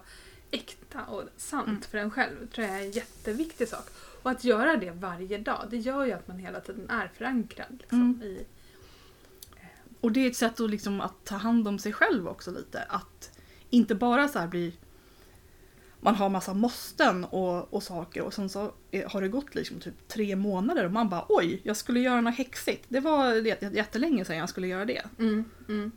äkta 0.52 1.04
och 1.06 1.24
sant 1.38 1.68
Mm. 1.68 1.82
för 1.82 1.98
en 1.98 2.12
själv 2.12 2.48
tror 2.48 2.68
jag 2.68 2.76
är 2.78 2.82
en 2.82 2.92
jätteviktig 2.92 3.68
sak. 3.68 3.86
Och 4.24 4.32
att 4.32 4.44
göra 4.44 4.78
det 4.78 4.92
varje 4.92 5.38
dag, 5.38 5.68
det 5.70 5.78
gör 5.78 6.06
ju 6.06 6.12
att 6.12 6.28
man 6.28 6.38
hela 6.40 6.60
tiden 6.60 6.90
är 6.90 7.08
förankrad. 7.18 7.78
Liksom, 7.80 8.00
Mm. 8.02 8.22
i, 8.24 8.46
Och 10.02 10.12
det 10.12 10.20
är 10.20 10.28
ett 10.30 10.36
sätt 10.36 10.60
att, 10.60 10.70
liksom, 10.70 11.02
att 11.02 11.26
ta 11.26 11.36
hand 11.36 11.68
om 11.68 11.80
sig 11.80 11.94
själv 11.94 12.28
också 12.28 12.52
lite. 12.52 12.82
Att 12.90 13.40
inte 13.70 13.96
bara 13.96 14.28
så 14.28 14.40
här 14.40 14.48
bli... 14.48 14.74
Man 16.04 16.16
har 16.16 16.30
massa 16.30 16.54
måsten 16.54 17.26
och, 17.26 17.74
och 17.74 17.84
saker 17.84 18.22
och 18.22 18.34
sen 18.34 18.50
så 18.50 18.72
är, 18.92 19.06
har 19.06 19.22
det 19.22 19.28
gått 19.28 19.56
liksom 19.56 19.80
typ 19.80 20.08
tre 20.08 20.36
månader 20.36 20.86
och 20.86 20.92
man 20.92 21.10
bara 21.10 21.26
oj, 21.30 21.62
jag 21.64 21.78
skulle 21.78 22.00
göra 22.00 22.22
något 22.22 22.36
häxigt. 22.36 22.86
Det 22.88 23.00
var 23.00 23.34
jät- 23.34 23.74
jättelänge 23.76 24.26
sedan 24.26 24.38
jag 24.38 24.50
skulle 24.50 24.68
göra 24.68 24.86
det. 24.86 25.02
Mm, 25.20 25.46
mm. 25.70 25.92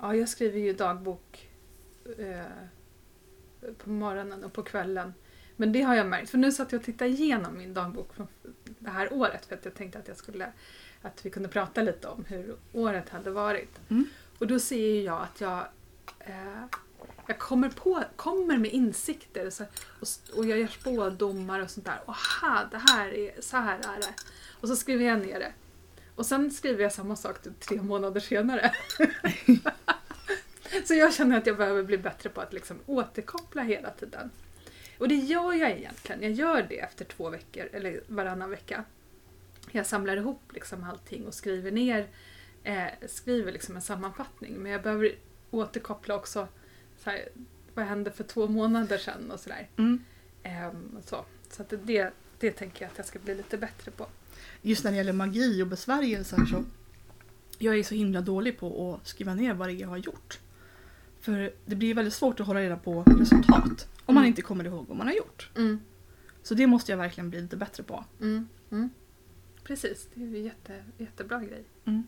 Ja, 0.00 0.14
jag 0.14 0.28
skriver 0.28 0.58
ju 0.58 0.72
dagbok 0.72 1.48
eh, 2.18 3.72
på 3.78 3.90
morgonen 3.90 4.44
och 4.44 4.52
på 4.52 4.62
kvällen. 4.62 5.14
Men 5.56 5.72
det 5.72 5.82
har 5.82 5.94
jag 5.94 6.06
märkt, 6.06 6.30
för 6.30 6.38
nu 6.38 6.52
satt 6.52 6.72
jag 6.72 6.78
och 6.78 6.84
tittade 6.84 7.10
igenom 7.10 7.58
min 7.58 7.74
dagbok 7.74 8.14
från 8.14 8.26
det 8.78 8.90
här 8.90 9.12
året 9.12 9.46
för 9.46 9.54
att 9.54 9.64
jag 9.64 9.74
tänkte 9.74 9.98
att 9.98 10.08
jag 10.08 10.16
skulle 10.16 10.52
att 11.02 11.26
vi 11.26 11.30
kunde 11.30 11.48
prata 11.48 11.82
lite 11.82 12.08
om 12.08 12.24
hur 12.28 12.56
året 12.72 13.08
hade 13.08 13.30
varit. 13.30 13.80
Mm. 13.88 14.04
Och 14.38 14.46
då 14.46 14.58
ser 14.58 15.02
jag 15.02 15.22
att 15.22 15.40
jag 15.40 15.58
eh, 16.18 16.64
jag 17.26 17.38
kommer, 17.38 17.68
på, 17.68 18.04
kommer 18.16 18.58
med 18.58 18.72
insikter 18.72 19.46
och, 19.46 19.52
så, 19.52 19.64
och, 20.00 20.08
och 20.38 20.46
jag 20.46 20.58
gör 20.58 20.66
spådomar 20.66 21.60
och 21.60 21.70
sånt 21.70 21.86
där. 21.86 22.00
Aha, 22.06 22.68
det 22.70 22.82
här 22.88 23.14
är, 23.14 23.40
så 23.40 23.56
här 23.56 23.78
är 23.78 24.00
det. 24.00 24.14
Och 24.60 24.68
så 24.68 24.76
skriver 24.76 25.04
jag 25.04 25.18
ner 25.20 25.38
det. 25.38 25.52
Och 26.14 26.26
sen 26.26 26.50
skriver 26.50 26.82
jag 26.82 26.92
samma 26.92 27.16
sak 27.16 27.42
typ 27.42 27.60
tre 27.60 27.82
månader 27.82 28.20
senare. 28.20 28.72
så 30.84 30.94
jag 30.94 31.14
känner 31.14 31.38
att 31.38 31.46
jag 31.46 31.56
behöver 31.56 31.82
bli 31.82 31.98
bättre 31.98 32.30
på 32.30 32.40
att 32.40 32.52
liksom 32.52 32.78
återkoppla 32.86 33.62
hela 33.62 33.90
tiden. 33.90 34.30
Och 34.98 35.08
det 35.08 35.14
gör 35.14 35.52
jag 35.52 35.70
egentligen. 35.70 36.22
Jag 36.22 36.32
gör 36.32 36.66
det 36.68 36.80
efter 36.80 37.04
två 37.04 37.30
veckor, 37.30 37.68
eller 37.72 38.00
varannan 38.06 38.50
vecka. 38.50 38.84
Jag 39.70 39.86
samlar 39.86 40.16
ihop 40.16 40.52
liksom 40.52 40.84
allting 40.84 41.26
och 41.26 41.34
skriver 41.34 41.70
ner 41.70 42.06
eh, 42.66 42.86
skriver 43.06 43.52
liksom 43.52 43.76
en 43.76 43.82
sammanfattning 43.82 44.54
men 44.54 44.72
jag 44.72 44.82
behöver 44.82 45.14
återkoppla 45.50 46.14
också 46.14 46.32
så 46.32 46.48
här, 47.10 47.28
vad 47.74 47.84
hände 47.84 48.10
för 48.10 48.24
två 48.24 48.48
månader 48.48 48.98
sedan 48.98 49.30
och 49.30 49.40
sådär. 49.40 49.68
Mm. 49.76 50.04
Ehm, 50.42 50.96
så 51.06 51.24
så 51.50 51.62
att 51.62 51.72
det, 51.84 52.12
det 52.38 52.50
tänker 52.50 52.84
jag 52.84 52.90
att 52.92 52.98
jag 52.98 53.06
ska 53.06 53.18
bli 53.18 53.34
lite 53.34 53.58
bättre 53.58 53.90
på. 53.90 54.06
Just 54.62 54.84
när 54.84 54.90
det 54.90 54.96
gäller 54.96 55.12
magi 55.12 55.62
och 55.62 55.66
besvärjelser 55.66 56.36
så 56.46 56.64
jag 57.58 57.78
är 57.78 57.82
så 57.82 57.94
himla 57.94 58.20
dålig 58.20 58.58
på 58.58 58.94
att 58.94 59.06
skriva 59.08 59.34
ner 59.34 59.54
vad 59.54 59.68
det 59.68 59.72
är 59.72 59.80
jag 59.80 59.88
har 59.88 59.96
gjort. 59.96 60.38
För 61.20 61.52
det 61.66 61.74
blir 61.76 61.94
väldigt 61.94 62.14
svårt 62.14 62.40
att 62.40 62.46
hålla 62.46 62.60
reda 62.60 62.76
på 62.76 63.02
resultat 63.02 63.88
om 64.06 64.14
man 64.14 64.22
Mm. 64.22 64.28
inte 64.28 64.42
kommer 64.42 64.64
ihåg 64.64 64.86
vad 64.88 64.96
man 64.96 65.06
har 65.06 65.14
gjort. 65.14 65.50
Mm. 65.56 65.80
Så 66.42 66.54
det 66.54 66.66
måste 66.66 66.92
jag 66.92 66.96
verkligen 66.98 67.30
bli 67.30 67.40
lite 67.40 67.56
bättre 67.56 67.82
på. 67.82 68.04
Mm. 68.20 68.48
Mm. 68.70 68.90
Precis, 69.64 70.08
det 70.14 70.20
är 70.22 70.26
en 70.26 70.44
jätte, 70.44 70.84
jättebra 70.98 71.38
grej. 71.40 71.64
Mm. 71.84 72.02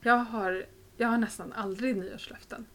Jag 0.00 0.16
har, 0.16 0.66
jag 0.96 1.08
har 1.08 1.18
nästan 1.18 1.52
aldrig 1.52 1.96
nyårslöften. 1.96 2.66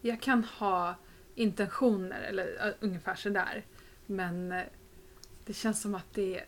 Jag 0.00 0.20
kan 0.22 0.44
ha 0.44 0.94
intentioner 1.34 2.20
eller 2.22 2.46
uh, 2.68 2.74
ungefär 2.80 3.14
sådär. 3.14 3.64
Men 4.06 4.52
eh, 4.52 4.62
det 5.44 5.52
känns 5.52 5.80
som 5.82 5.94
att 5.94 6.14
det 6.14 6.44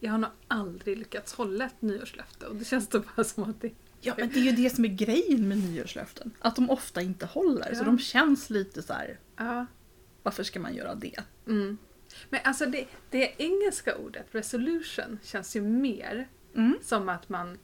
jag 0.00 0.10
har 0.12 0.18
nog 0.18 0.30
aldrig 0.48 0.98
lyckats 0.98 1.34
hålla 1.34 1.64
ett 1.66 1.82
nyårslöfte 1.82 2.46
och 2.46 2.56
det 2.56 2.64
känns 2.64 2.88
då 2.88 3.02
bara 3.16 3.24
som 3.24 3.44
att 3.50 3.60
det... 3.60 3.70
Ja 4.00 4.14
men 4.18 4.28
det 4.28 4.38
är 4.38 4.42
ju 4.42 4.52
det 4.52 4.70
som 4.70 4.84
är 4.84 4.88
grejen 4.88 5.48
med 5.48 5.58
nyårslöften. 5.58 6.30
Att 6.38 6.56
de 6.56 6.70
ofta 6.70 7.02
inte 7.02 7.26
håller. 7.26 7.74
Så 7.74 7.80
Ja. 7.80 7.84
de 7.84 7.98
känns 7.98 8.50
lite 8.50 8.82
så 8.82 8.92
här. 8.92 9.18
Ja. 9.36 9.66
varför 10.22 10.42
ska 10.42 10.60
man 10.60 10.74
göra 10.74 10.94
det? 10.94 11.20
Mm. 11.46 11.78
Men 12.30 12.40
alltså 12.44 12.66
det, 12.66 12.86
det 13.10 13.34
engelska 13.42 13.96
ordet 13.96 14.26
resolution 14.30 15.18
känns 15.22 15.56
ju 15.56 15.60
mer 15.60 16.28
Mm. 16.54 16.78
som 16.82 17.08
att 17.08 17.28
man 17.28 17.58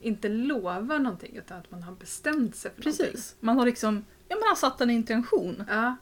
inte 0.00 0.28
lovar 0.28 0.98
någonting 0.98 1.36
utan 1.36 1.58
att 1.58 1.70
man 1.70 1.82
har 1.82 1.94
bestämt 1.94 2.56
sig 2.56 2.70
för 2.74 2.82
någonting. 2.84 3.06
Precis. 3.06 3.36
Man 3.40 3.58
har 3.58 3.66
liksom, 3.66 4.04
ja 4.28 4.36
man 4.36 4.48
har 4.48 4.56
satt 4.56 4.80
en 4.80 4.90
intention. 4.90 5.64
Ja. 5.68 5.96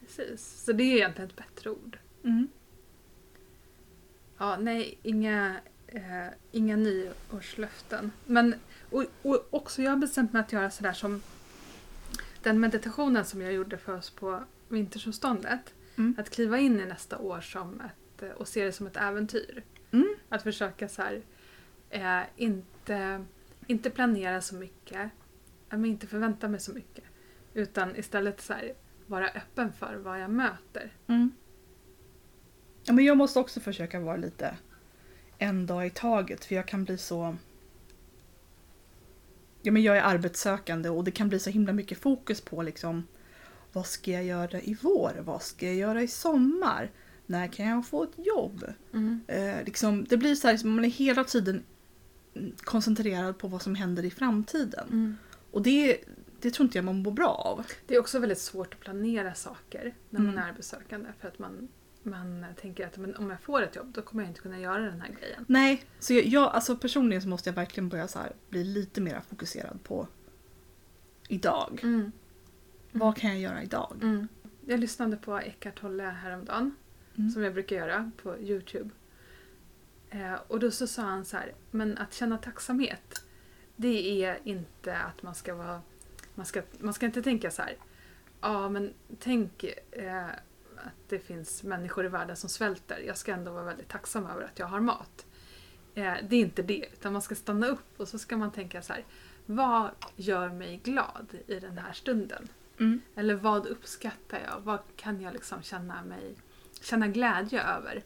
Precis. 0.00 0.64
Så 0.64 0.72
det 0.72 0.82
är 0.82 0.96
egentligen 0.96 1.30
ett 1.30 1.36
bättre 1.36 1.70
ord. 1.70 1.98
Mm. 2.24 2.48
Ja, 4.38 4.56
nej, 4.56 4.98
inga, 5.02 5.56
eh, 5.86 6.26
inga 6.52 6.76
nyårslöften. 6.76 8.12
Men 8.24 8.54
och, 8.90 9.04
och 9.22 9.46
också 9.50 9.82
jag 9.82 9.90
har 9.90 9.96
bestämt 9.96 10.32
mig 10.32 10.40
att 10.40 10.52
göra 10.52 10.70
sådär 10.70 10.92
som 10.92 11.22
den 12.42 12.60
meditationen 12.60 13.24
som 13.24 13.42
jag 13.42 13.52
gjorde 13.52 13.78
för 13.78 13.96
oss 13.96 14.10
på 14.10 14.42
vintersolståndet. 14.68 15.74
Mm. 15.96 16.14
Att 16.18 16.30
kliva 16.30 16.58
in 16.58 16.80
i 16.80 16.86
nästa 16.86 17.18
år 17.18 17.40
som 17.40 17.80
ett, 17.80 18.22
eh, 18.22 18.30
och 18.30 18.48
se 18.48 18.64
det 18.64 18.72
som 18.72 18.86
ett 18.86 18.96
äventyr. 18.96 19.62
Mm. 19.90 20.14
Att 20.28 20.42
försöka 20.42 20.88
så 20.88 21.02
här, 21.02 21.22
eh, 21.90 22.20
inte, 22.36 23.24
inte 23.66 23.90
planera 23.90 24.40
så 24.40 24.54
mycket, 24.54 25.10
men 25.68 25.84
inte 25.84 26.06
förvänta 26.06 26.48
mig 26.48 26.60
så 26.60 26.72
mycket. 26.72 27.04
Utan 27.54 27.96
istället 27.96 28.40
så 28.40 28.52
här, 28.52 28.74
vara 29.06 29.28
öppen 29.28 29.72
för 29.72 29.96
vad 29.96 30.20
jag 30.20 30.30
möter. 30.30 30.92
Mm. 31.06 31.32
Ja, 32.84 32.92
men 32.92 33.04
jag 33.04 33.16
måste 33.16 33.38
också 33.38 33.60
försöka 33.60 34.00
vara 34.00 34.16
lite 34.16 34.56
en 35.38 35.66
dag 35.66 35.86
i 35.86 35.90
taget 35.90 36.44
för 36.44 36.54
jag 36.54 36.68
kan 36.68 36.84
bli 36.84 36.98
så... 36.98 37.36
Ja, 39.62 39.72
men 39.72 39.82
jag 39.82 39.96
är 39.96 40.02
arbetssökande 40.02 40.88
och 40.88 41.04
det 41.04 41.10
kan 41.10 41.28
bli 41.28 41.38
så 41.38 41.50
himla 41.50 41.72
mycket 41.72 41.98
fokus 41.98 42.40
på 42.40 42.62
liksom 42.62 43.06
vad 43.72 43.86
ska 43.86 44.10
jag 44.10 44.24
göra 44.24 44.60
i 44.60 44.76
vår? 44.80 45.12
Vad 45.24 45.42
ska 45.42 45.66
jag 45.66 45.74
göra 45.74 46.02
i 46.02 46.08
sommar? 46.08 46.90
När 47.26 47.46
kan 47.46 47.66
jag 47.66 47.86
få 47.86 48.02
ett 48.02 48.26
jobb? 48.26 48.64
Eh, 49.26 49.64
liksom, 49.64 50.04
det 50.04 50.16
blir 50.16 50.34
så 50.34 50.48
här, 50.48 50.64
man 50.64 50.84
är 50.84 50.88
hela 50.88 51.24
tiden 51.24 51.62
koncentrerad 52.56 53.38
på 53.38 53.48
vad 53.48 53.62
som 53.62 53.74
händer 53.74 54.04
i 54.04 54.10
framtiden. 54.10 54.88
Mm. 54.88 55.16
Och 55.56 55.62
det, 55.62 56.00
det 56.40 56.50
tror 56.50 56.64
inte 56.64 56.78
jag 56.78 56.84
man 56.84 57.02
mår 57.02 57.10
bra 57.12 57.28
av. 57.28 57.66
Det 57.86 57.94
är 57.94 58.00
också 58.00 58.18
väldigt 58.18 58.38
svårt 58.38 58.74
att 58.74 58.80
planera 58.80 59.34
saker 59.34 59.94
när 60.10 60.20
man 60.20 60.28
Mm. 60.32 60.44
är 60.44 60.48
arbetssökande. 60.48 61.08
För 61.20 61.28
att 61.28 61.38
man, 61.38 61.68
man 62.02 62.46
tänker 62.60 62.86
att 62.86 62.96
men 62.98 63.16
om 63.16 63.30
jag 63.30 63.40
får 63.40 63.62
ett 63.62 63.76
jobb 63.76 63.92
då 63.94 64.02
kommer 64.02 64.22
jag 64.22 64.30
inte 64.30 64.40
kunna 64.40 64.60
göra 64.60 64.78
den 64.82 65.00
här 65.00 65.16
grejen. 65.20 65.44
Nej, 65.48 65.84
så 65.98 66.12
jag, 66.12 66.24
jag, 66.26 66.42
alltså 66.54 66.76
personligen 66.76 67.22
så 67.22 67.28
måste 67.28 67.48
jag 67.50 67.54
verkligen 67.54 67.88
börja 67.88 68.08
så 68.08 68.18
här, 68.18 68.32
bli 68.50 68.64
lite 68.64 69.00
mer 69.00 69.20
fokuserad 69.28 69.82
på 69.82 70.08
idag. 71.28 71.80
Mm. 71.82 72.12
Vad 72.92 73.16
kan 73.16 73.30
jag 73.30 73.38
göra 73.38 73.62
idag? 73.62 73.96
Mm. 74.02 74.28
Jag 74.66 74.80
lyssnade 74.80 75.16
på 75.16 75.38
Eckart 75.38 75.80
Tolle 75.80 76.02
häromdagen, 76.04 76.74
Mm. 77.18 77.30
som 77.30 77.42
jag 77.42 77.52
brukar 77.54 77.76
göra 77.76 78.10
på 78.22 78.38
Youtube. 78.38 78.90
Eh, 80.10 80.34
och 80.46 80.60
då 80.60 80.70
så 80.70 80.86
sa 80.86 81.02
han 81.02 81.24
så 81.24 81.36
här, 81.36 81.54
men 81.70 81.98
att 81.98 82.14
känna 82.14 82.38
tacksamhet, 82.38 83.22
det 83.76 84.24
är 84.24 84.38
inte 84.44 84.98
att 84.98 85.22
man 85.22 85.34
ska 85.34 85.54
vara... 85.54 85.82
Man 86.34 86.46
ska, 86.46 86.62
man 86.78 86.94
ska 86.94 87.06
inte 87.06 87.22
tänka 87.22 87.50
så 87.50 87.62
här, 87.62 87.76
ja 88.40 88.68
men 88.68 88.94
tänk 89.18 89.64
eh, 89.90 90.26
att 90.76 91.08
det 91.08 91.18
finns 91.18 91.62
människor 91.62 92.04
i 92.04 92.08
världen 92.08 92.36
som 92.36 92.50
svälter. 92.50 92.98
Jag 93.06 93.16
ska 93.16 93.32
ändå 93.32 93.52
vara 93.52 93.64
väldigt 93.64 93.88
tacksam 93.88 94.26
över 94.26 94.42
att 94.42 94.58
jag 94.58 94.66
har 94.66 94.80
mat. 94.80 95.26
Eh, 95.94 96.14
det 96.28 96.36
är 96.36 96.40
inte 96.40 96.62
det, 96.62 96.86
utan 96.92 97.12
man 97.12 97.22
ska 97.22 97.34
stanna 97.34 97.66
upp 97.66 98.00
och 98.00 98.08
så 98.08 98.18
ska 98.18 98.36
man 98.36 98.52
tänka 98.52 98.82
så 98.82 98.92
här, 98.92 99.04
vad 99.46 99.90
gör 100.16 100.48
mig 100.48 100.80
glad 100.84 101.36
i 101.46 101.60
den 101.60 101.78
här 101.78 101.92
stunden? 101.92 102.48
Mm. 102.78 103.00
Eller 103.14 103.34
vad 103.34 103.66
uppskattar 103.66 104.40
jag? 104.46 104.60
Vad 104.60 104.80
kan 104.96 105.20
jag 105.20 105.32
liksom 105.32 105.62
känna, 105.62 106.04
mig, 106.04 106.34
känna 106.80 107.08
glädje 107.08 107.62
över 107.62 108.02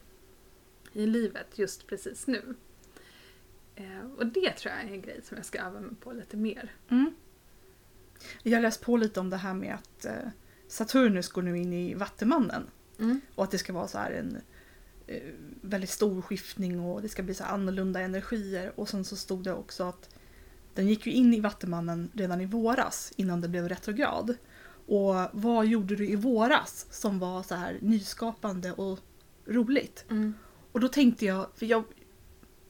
i 0.93 1.07
livet 1.07 1.59
just 1.59 1.87
precis 1.87 2.27
nu? 2.27 2.55
Eh, 3.77 4.11
och 4.17 4.27
det 4.27 4.51
tror 4.51 4.75
jag 4.75 4.85
är 4.85 4.95
en 4.95 5.03
grej 5.03 5.21
som 5.25 5.37
jag 5.37 5.47
ska 5.47 5.61
öva 5.61 5.81
mig 5.81 5.95
på 6.01 6.13
lite 6.13 6.37
mer. 6.37 6.73
Mm. 6.89 7.15
Jag 8.43 8.57
har 8.57 8.63
läst 8.63 8.81
på 8.81 8.97
lite 8.97 9.21
om 9.21 9.31
det 9.31 9.37
här 9.37 9.55
med 9.55 9.75
att 9.75 10.05
eh, 10.05 10.29
Saturnus 10.69 11.29
går 11.29 11.43
nu 11.43 11.59
in 11.59 11.73
i 11.73 11.95
Vattumannen. 11.95 12.67
Och 13.35 13.45
att 13.45 13.51
det 13.51 13.59
ska 13.59 13.73
vara 13.73 13.89
så 13.89 13.99
här 13.99 14.11
en 14.11 14.39
eh, 15.07 15.33
väldigt 15.61 15.91
stor 15.91 16.23
skiftning 16.23 16.81
och 16.81 17.03
det 17.03 17.09
ska 17.09 17.23
bli 17.23 17.35
så 17.35 17.45
annorlunda 17.45 18.01
energier. 18.01 18.73
Och 18.77 18.89
sen 18.89 19.05
så 19.05 19.17
stod 19.17 19.45
det 19.45 19.53
också 19.53 19.85
att 19.85 20.15
den 20.75 20.89
gick 20.89 21.07
ju 21.07 21.13
in 21.13 21.35
i 21.35 21.41
Vattumannen 21.41 22.11
redan 22.15 22.41
i 22.41 22.47
våras 22.47 23.13
innan 23.17 23.41
det 23.41 23.49
blev 23.49 23.69
retrograd. 23.69 24.37
Och 24.87 25.15
vad 25.33 25.67
gjorde 25.67 25.97
du 25.97 26.09
i 26.09 26.17
våras 26.17 26.87
som 26.91 27.19
var 27.19 27.43
så 27.43 27.55
här 27.55 27.79
nyskapande 27.81 28.73
och 28.73 28.99
roligt? 29.47 30.05
Mm. 30.11 30.35
Och 30.73 30.81
då 30.81 30.89
tänkte 30.89 31.27
jag, 31.27 31.47
för 31.55 31.67
jag, 31.67 31.85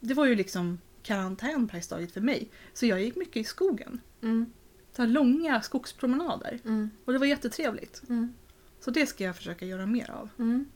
det 0.01 0.15
var 0.15 0.27
ju 0.27 0.35
liksom 0.35 0.79
karantän 1.03 1.71
här 1.73 1.81
stadiet 1.81 2.13
för 2.13 2.21
mig. 2.21 2.51
Så 2.73 2.87
jag 2.87 3.03
gick 3.03 3.17
mycket 3.17 3.37
i 3.37 3.45
skogen. 3.45 4.01
Mm. 4.23 4.53
Så 4.93 5.03
här 5.03 5.09
långa 5.09 5.63
skogspromenader. 5.63 6.59
Mm. 6.65 6.91
Och 7.05 7.13
det 7.13 7.19
var 7.19 7.27
jättetrevligt. 7.27 8.03
Mm. 8.09 8.35
Så 8.81 8.91
det 8.91 9.07
ska 9.07 9.25
jag 9.25 9.37
försöka 9.37 9.67
göra 9.67 9.87
mer 9.87 10.11
av. 10.11 10.29
Mm. 10.39 10.67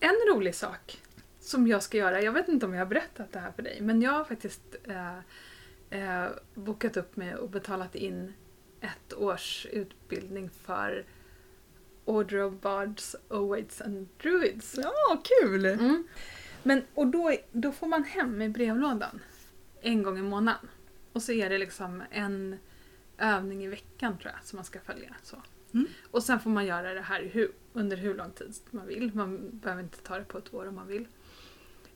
En 0.00 0.34
rolig 0.34 0.54
sak 0.54 1.02
som 1.40 1.66
jag 1.66 1.82
ska 1.82 1.96
göra, 1.98 2.22
jag 2.22 2.32
vet 2.32 2.48
inte 2.48 2.66
om 2.66 2.72
jag 2.72 2.80
har 2.80 2.86
berättat 2.86 3.32
det 3.32 3.38
här 3.38 3.52
för 3.52 3.62
dig, 3.62 3.78
men 3.80 4.02
jag 4.02 4.12
har 4.12 4.24
faktiskt 4.24 4.76
eh, 4.84 5.18
eh, 5.90 6.30
bokat 6.54 6.96
upp 6.96 7.16
mig 7.16 7.34
och 7.34 7.50
betalat 7.50 7.94
in 7.94 8.32
ett 8.80 9.14
års 9.14 9.66
utbildning 9.72 10.50
för 10.50 11.04
Order 12.04 12.42
of 12.42 12.54
Bards, 12.60 13.16
Owaits 13.28 13.80
and 13.80 14.08
Druids. 14.22 14.78
Ja, 14.82 15.22
kul! 15.24 15.64
Mm. 15.64 16.04
Men, 16.62 16.82
och 16.94 17.06
då, 17.06 17.36
då 17.52 17.72
får 17.72 17.86
man 17.86 18.04
hem 18.04 18.42
i 18.42 18.48
brevlådan 18.48 19.20
en 19.80 20.02
gång 20.02 20.18
i 20.18 20.22
månaden. 20.22 20.68
Och 21.12 21.22
så 21.22 21.32
är 21.32 21.50
det 21.50 21.58
liksom 21.58 22.02
en 22.10 22.58
övning 23.18 23.64
i 23.64 23.68
veckan 23.68 24.18
tror 24.18 24.32
jag 24.36 24.44
som 24.44 24.56
man 24.56 24.64
ska 24.64 24.80
följa. 24.80 25.16
Så. 25.22 25.42
Mm. 25.74 25.86
Och 26.10 26.22
sen 26.22 26.40
får 26.40 26.50
man 26.50 26.66
göra 26.66 26.94
det 26.94 27.00
här 27.00 27.22
hur, 27.32 27.52
under 27.72 27.96
hur 27.96 28.14
lång 28.14 28.30
tid 28.30 28.54
man 28.70 28.86
vill. 28.86 29.14
Man 29.14 29.58
behöver 29.58 29.82
inte 29.82 29.98
ta 29.98 30.18
det 30.18 30.24
på 30.24 30.38
ett 30.38 30.54
år 30.54 30.68
om 30.68 30.74
man 30.74 30.86
vill. 30.86 31.06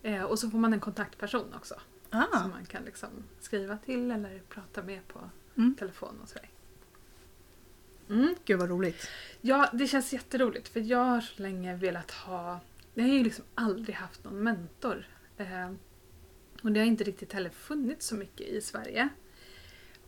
Eh, 0.02 0.22
och 0.22 0.38
så 0.38 0.50
får 0.50 0.59
man 0.59 0.72
en 0.72 0.81
kontaktperson 0.81 1.55
också. 1.55 1.74
Ah. 2.11 2.40
Som 2.40 2.50
man 2.50 2.66
kan 2.66 2.85
liksom 2.85 3.09
skriva 3.40 3.79
till 3.79 4.11
eller 4.11 4.40
prata 4.48 4.83
med 4.83 5.09
på 5.09 5.31
Mm. 5.57 5.74
telefon 5.74 6.20
och 6.22 6.29
sådär. 6.29 6.48
Mm. 8.09 8.35
Gud 8.44 8.59
vad 8.61 8.68
roligt. 8.68 9.09
Ja, 9.40 9.70
det 9.72 9.87
känns 9.87 10.12
jätteroligt 10.12 10.68
för 10.68 10.81
jag 10.81 11.05
har 11.05 11.20
så 11.20 11.42
länge 11.42 11.76
velat 11.76 12.11
ha... 12.11 12.61
Jag 12.98 13.04
har 13.04 13.12
ju 13.12 13.24
liksom 13.24 13.44
aldrig 13.54 13.96
haft 13.96 14.24
någon 14.24 14.42
mentor. 14.42 15.06
Eh, 15.37 15.72
och 16.62 16.72
det 16.72 16.80
har 16.80 16.87
inte 16.87 17.04
riktigt 17.04 17.32
heller 17.32 17.50
funnits 17.50 18.06
så 18.06 18.14
mycket 18.14 18.48
i 18.48 18.61
Sverige. 18.61 19.09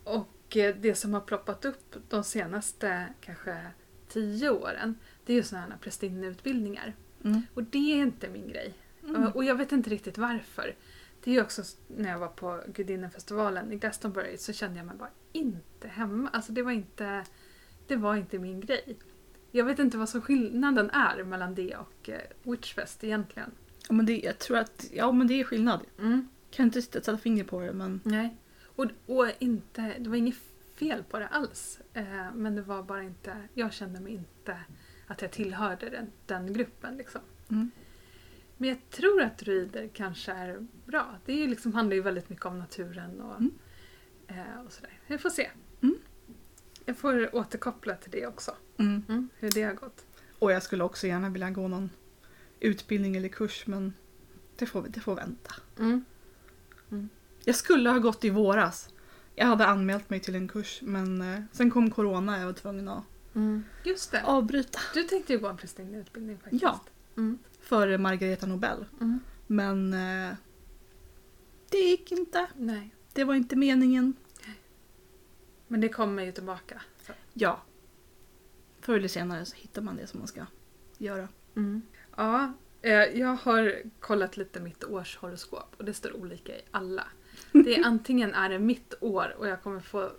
Och 0.03 0.57
eh, 0.57 0.75
det 0.75 0.95
som 0.95 1.13
har 1.13 1.21
ploppat 1.21 1.65
upp 1.65 1.95
de 2.09 2.23
senaste 2.23 3.13
kanske 3.21 3.65
tio 4.07 4.49
åren 4.49 4.95
det 5.25 5.33
är 5.33 5.37
ju 5.37 5.43
sådana 5.43 5.67
här 5.67 5.77
prästinneutbildningar. 5.77 6.95
Mm. 7.23 7.41
Och 7.53 7.63
det 7.63 7.93
är 7.93 8.01
inte 8.01 8.29
min 8.29 8.47
grej. 8.47 8.73
Mm. 9.03 9.31
Och 9.31 9.43
jag 9.43 9.55
vet 9.55 9.71
inte 9.71 9.89
riktigt 9.89 10.17
varför. 10.17 10.75
Det 11.23 11.31
är 11.31 11.35
ju 11.35 11.41
också 11.41 11.63
när 11.87 12.09
jag 12.09 12.19
var 12.19 12.27
på 12.27 12.63
Gudinnefestivalen 12.67 13.71
i 13.71 13.75
Glastonbury 13.75 14.37
så 14.37 14.53
kände 14.53 14.77
jag 14.77 14.85
mig 14.85 14.95
bara 14.97 15.11
inte 15.31 15.87
hemma. 15.87 16.29
Alltså 16.29 16.51
det 16.51 16.61
var 16.61 16.71
inte, 16.71 17.23
det 17.87 17.95
var 17.95 18.15
inte 18.15 18.39
min 18.39 18.59
grej. 18.59 18.97
Jag 19.51 19.65
vet 19.65 19.79
inte 19.79 19.97
vad 19.97 20.09
som 20.09 20.21
skillnaden 20.21 20.89
är 20.89 21.23
mellan 21.23 21.55
det 21.55 21.75
och 21.75 22.09
eh, 22.09 22.21
Witchfest 22.43 23.03
egentligen. 23.03 23.51
Ja, 23.87 23.93
men 23.93 24.05
det, 24.05 24.19
jag 24.19 24.39
tror 24.39 24.57
att 24.57 24.85
ja, 24.93 25.11
men 25.11 25.27
det 25.27 25.33
är 25.39 25.43
skillnad. 25.43 25.79
Mm. 25.99 26.29
Kan 26.51 26.65
inte 26.65 26.81
sätta 26.81 27.17
fingret 27.17 27.47
på 27.47 27.59
det 27.61 27.73
men... 27.73 28.01
Nej. 28.03 28.37
Och, 28.65 28.85
och 29.05 29.27
inte, 29.39 29.95
det 29.99 30.09
var 30.09 30.15
inget 30.17 30.35
fel 30.75 31.03
på 31.03 31.19
det 31.19 31.27
alls. 31.27 31.79
Eh, 31.93 32.33
men 32.35 32.55
det 32.55 32.61
var 32.61 32.83
bara 32.83 33.03
inte, 33.03 33.35
jag 33.53 33.73
kände 33.73 33.99
mig 33.99 34.13
inte 34.13 34.57
att 35.07 35.21
jag 35.21 35.31
tillhörde 35.31 35.89
den, 35.89 36.11
den 36.25 36.53
gruppen. 36.53 36.97
Liksom. 36.97 37.21
Mm. 37.49 37.71
Men 38.57 38.69
jag 38.69 38.89
tror 38.89 39.21
att 39.21 39.37
druider 39.37 39.89
kanske 39.93 40.31
är 40.31 40.67
bra. 40.85 41.15
Det 41.25 41.43
är 41.43 41.47
liksom, 41.47 41.73
handlar 41.73 41.95
ju 41.95 42.01
väldigt 42.01 42.29
mycket 42.29 42.45
om 42.45 42.59
naturen 42.59 43.21
och, 43.21 43.35
Mm. 43.37 43.51
eh, 44.27 44.61
och 44.65 44.71
sådär. 44.71 44.99
Vi 45.07 45.17
får 45.17 45.29
se. 45.29 45.49
Mm. 46.89 46.95
Jag 46.95 46.97
får 46.97 47.35
återkoppla 47.35 47.95
till 47.95 48.11
det 48.11 48.27
också. 48.27 48.55
Mm. 48.77 49.29
hur 49.39 49.51
det 49.51 49.63
har 49.63 49.73
gått. 49.73 50.05
Och 50.39 50.51
jag 50.51 50.63
skulle 50.63 50.83
också 50.83 51.07
gärna 51.07 51.29
vilja 51.29 51.49
gå 51.49 51.67
någon 51.67 51.89
utbildning 52.59 53.15
eller 53.15 53.29
kurs 53.29 53.67
men 53.67 53.93
det 54.55 54.65
får, 54.65 54.87
det 54.89 54.99
får 54.99 55.15
vänta. 55.15 55.55
Mm. 55.79 56.05
Jag 57.45 57.55
skulle 57.55 57.89
ha 57.89 57.99
gått 57.99 58.23
i 58.23 58.29
våras. 58.29 58.89
Jag 59.35 59.45
hade 59.45 59.65
anmält 59.65 60.09
mig 60.09 60.19
till 60.19 60.35
en 60.35 60.47
kurs 60.47 60.79
men 60.81 61.21
eh, 61.21 61.41
sen 61.51 61.71
kom 61.71 61.91
corona 61.91 62.33
och 62.35 62.41
jag 62.41 62.45
var 62.45 62.53
tvungen 62.53 62.87
att 62.87 63.03
Just 63.83 64.11
det. 64.11 64.23
avbryta. 64.23 64.79
Du 64.93 65.03
tänkte 65.03 65.33
ju 65.33 65.39
gå 65.39 65.47
en 65.47 65.57
prästinneutbildning 65.57 66.37
faktiskt. 66.37 66.63
Ja. 66.63 66.79
Mm. 67.17 67.39
För 67.61 67.97
Margareta 67.97 68.45
Nobel. 68.45 68.85
Mm. 69.01 69.19
Men 69.47 69.93
eh, 69.93 70.35
det 71.69 71.77
gick 71.77 72.11
inte. 72.11 72.47
Nej. 72.55 72.95
Det 73.13 73.23
var 73.23 73.35
inte 73.35 73.55
meningen. 73.55 74.13
Men 75.71 75.81
det 75.81 75.89
kommer 75.89 76.23
ju 76.23 76.31
tillbaka. 76.31 76.81
Så. 77.07 77.13
Ja. 77.33 77.61
Förr 78.81 78.97
eller 78.97 79.07
senare 79.07 79.45
så 79.45 79.55
hittar 79.55 79.81
man 79.81 79.95
det 79.95 80.07
som 80.07 80.19
man 80.19 80.27
ska 80.27 80.45
göra. 80.97 81.27
Ja, 82.15 82.53
eh, 82.81 82.91
jag 82.93 83.35
har 83.35 83.81
kollat 83.99 84.37
lite 84.37 84.59
mitt 84.59 84.83
årshoroskop 84.83 85.75
och 85.77 85.85
det 85.85 85.93
står 85.93 86.15
olika 86.15 86.57
i 86.57 86.61
alla. 86.71 87.07
Det 87.51 87.75
är 87.75 87.83
antingen 87.85 88.33
är 88.33 88.49
det 88.49 88.59
mitt 88.59 88.93
år 89.01 89.35
och 89.37 89.47
jag 89.47 89.63
kommer 89.63 89.79
få 89.79 90.11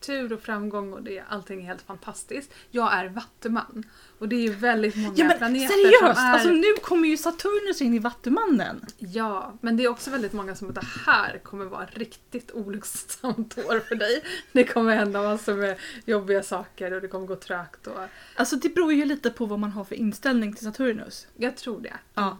tur 0.00 0.32
och 0.32 0.40
framgång 0.40 0.92
och 0.92 1.02
det, 1.02 1.22
allting 1.28 1.60
är 1.62 1.66
helt 1.66 1.82
fantastiskt. 1.82 2.54
Jag 2.70 2.92
är 2.94 3.08
vattuman 3.08 3.84
och 4.18 4.28
det 4.28 4.36
är 4.36 4.40
ju 4.42 4.50
väldigt 4.54 4.96
många 4.96 5.14
Ja 5.16 5.24
men 5.24 5.38
planeter 5.38 5.68
seriöst! 5.74 6.16
som 6.18 6.26
är... 6.26 6.32
Alltså 6.32 6.48
nu 6.50 6.74
kommer 6.82 7.08
ju 7.08 7.16
Saturnus 7.16 7.82
in 7.82 7.94
i 7.94 7.98
Vattumannen. 7.98 8.84
Ja, 8.98 9.58
men 9.60 9.76
det 9.76 9.84
är 9.84 9.88
också 9.88 10.10
väldigt 10.10 10.32
många 10.32 10.54
som 10.54 10.68
att 10.68 10.74
det 10.74 10.86
här 11.06 11.38
kommer 11.38 11.64
vara 11.64 11.86
riktigt 11.92 12.50
olycksamt 12.52 13.58
år 13.66 13.80
för 13.80 13.94
dig. 13.94 14.22
Det 14.52 14.64
kommer 14.64 14.96
hända 14.96 15.22
massor 15.22 15.54
med 15.54 15.76
jobbiga 16.04 16.42
saker 16.42 16.92
och 16.92 17.00
det 17.00 17.08
kommer 17.08 17.26
gå 17.26 17.36
trögt 17.36 17.86
och 17.86 17.98
Alltså 18.36 18.56
det 18.56 18.68
beror 18.74 18.92
ju 18.92 19.04
lite 19.04 19.30
på 19.30 19.46
vad 19.46 19.58
man 19.58 19.70
har 19.72 19.84
för 19.84 19.94
inställning 19.94 20.54
till 20.54 20.64
Saturnus. 20.64 21.26
jag 21.36 21.56
tror 21.56 21.80
det. 21.80 21.96
Ja. 22.14 22.38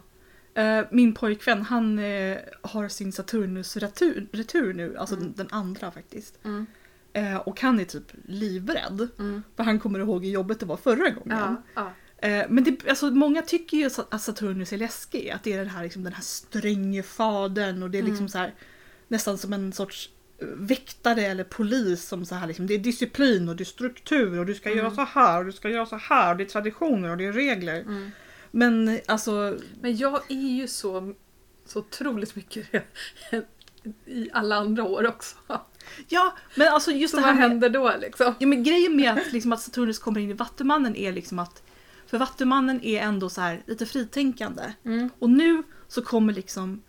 Eh, 0.53 0.85
min 0.91 1.13
pojkvän 1.13 1.61
han 1.61 1.99
eh, 1.99 2.37
har 2.61 2.87
sin 2.87 3.11
Saturnus 3.11 3.77
retur, 3.77 4.27
retur 4.31 4.73
nu, 4.73 4.97
alltså 4.97 5.15
Mm. 5.15 5.27
den, 5.27 5.35
den 5.47 5.59
andra 5.59 5.91
faktiskt. 5.91 6.39
Mm. 6.45 6.65
Eh, 7.13 7.35
och 7.35 7.61
han 7.61 7.79
är 7.79 7.85
typ 7.85 8.11
livrädd. 8.25 9.07
Mm. 9.19 9.43
För 9.55 9.63
han 9.63 9.79
kommer 9.79 9.99
ihåg 9.99 10.25
hur 10.25 10.31
jobbigt 10.31 10.59
det 10.59 10.65
var 10.65 10.77
förra 10.77 11.09
gången. 11.09 11.37
Ja, 11.39 11.55
ja. 11.75 11.91
Eh, 12.27 12.45
men 12.49 12.63
det, 12.63 12.87
alltså, 12.89 13.11
många 13.11 13.41
tycker 13.41 13.77
ju 13.77 13.89
att 14.09 14.21
Saturnus 14.21 14.73
är 14.73 14.77
läskig. 14.77 15.29
Att 15.29 15.43
det 15.43 15.53
är 15.53 15.57
den 15.57 15.69
här, 15.69 15.83
liksom, 15.83 16.03
den 16.03 16.13
här 16.13 16.21
stränge 16.23 17.03
fadern 17.03 17.83
och 17.83 17.89
det 17.89 17.97
är 17.97 18.03
liksom 18.03 18.17
Mm. 18.17 18.29
så 18.29 18.37
här, 18.37 18.53
nästan 19.07 19.37
som 19.37 19.53
en 19.53 19.73
sorts 19.73 20.09
eh, 20.41 20.47
väktare 20.47 21.21
eller 21.21 21.43
polis 21.43 22.07
som 22.07 22.25
så 22.25 22.35
här 22.35 22.47
liksom, 22.47 22.67
det 22.67 22.73
är 22.73 22.79
disciplin 22.79 23.49
och 23.49 23.55
det 23.55 23.63
är 23.63 23.65
struktur 23.65 24.39
och 24.39 24.45
du 24.45 24.55
ska 24.55 24.69
Mm. 24.71 24.83
göra 24.85 24.95
så 24.95 25.01
här 25.03 25.39
och 25.39 25.45
du 25.45 25.51
ska 25.51 25.69
göra 25.69 25.85
så 25.85 25.95
här 25.97 26.31
och 26.31 26.37
det 26.37 26.43
är 26.43 26.49
traditioner 26.49 27.09
och 27.09 27.17
det 27.17 27.25
är 27.25 27.33
regler. 27.33 27.81
Mm. 27.81 28.11
Men 28.51 28.99
alltså, 29.05 29.57
Men 29.81 29.97
jag 29.97 30.21
är 30.31 30.35
ju 30.57 30.67
så, 30.67 31.13
så 31.65 31.79
otroligt 31.79 32.35
mycket 32.35 32.67
i 34.05 34.29
alla 34.33 34.55
andra 34.55 34.83
år 34.83 35.07
också. 35.07 35.35
Ja 36.07 36.37
men 36.55 36.67
alltså 36.67 36.91
just 36.91 37.11
Så 37.11 37.17
det 37.17 37.23
vad 37.23 37.31
här 37.35 37.39
med, 37.41 37.49
händer 37.49 37.69
då 37.69 37.93
liksom? 38.01 38.33
ja, 38.39 38.47
men 38.47 38.63
grejen 38.63 38.95
med 38.95 39.11
att, 39.13 39.31
liksom, 39.33 39.53
att 39.53 39.61
Saturnus 39.61 39.99
kommer 39.99 40.19
in 40.19 40.29
i 40.29 40.33
Vattumannen 40.33 40.95
är 40.95 41.11
liksom 41.13 41.39
att 41.39 41.63
för 42.07 42.17
Vattumannen 42.17 42.83
är 42.83 43.01
ändå 43.01 43.29
så 43.29 43.41
här 43.41 43.63
lite 43.67 43.85
fritänkande. 43.85 44.73
Mm. 44.85 45.09
Och 45.19 45.29
nu 45.29 45.63
så 45.87 46.01
kommer 46.01 46.33
liksom 46.33 46.81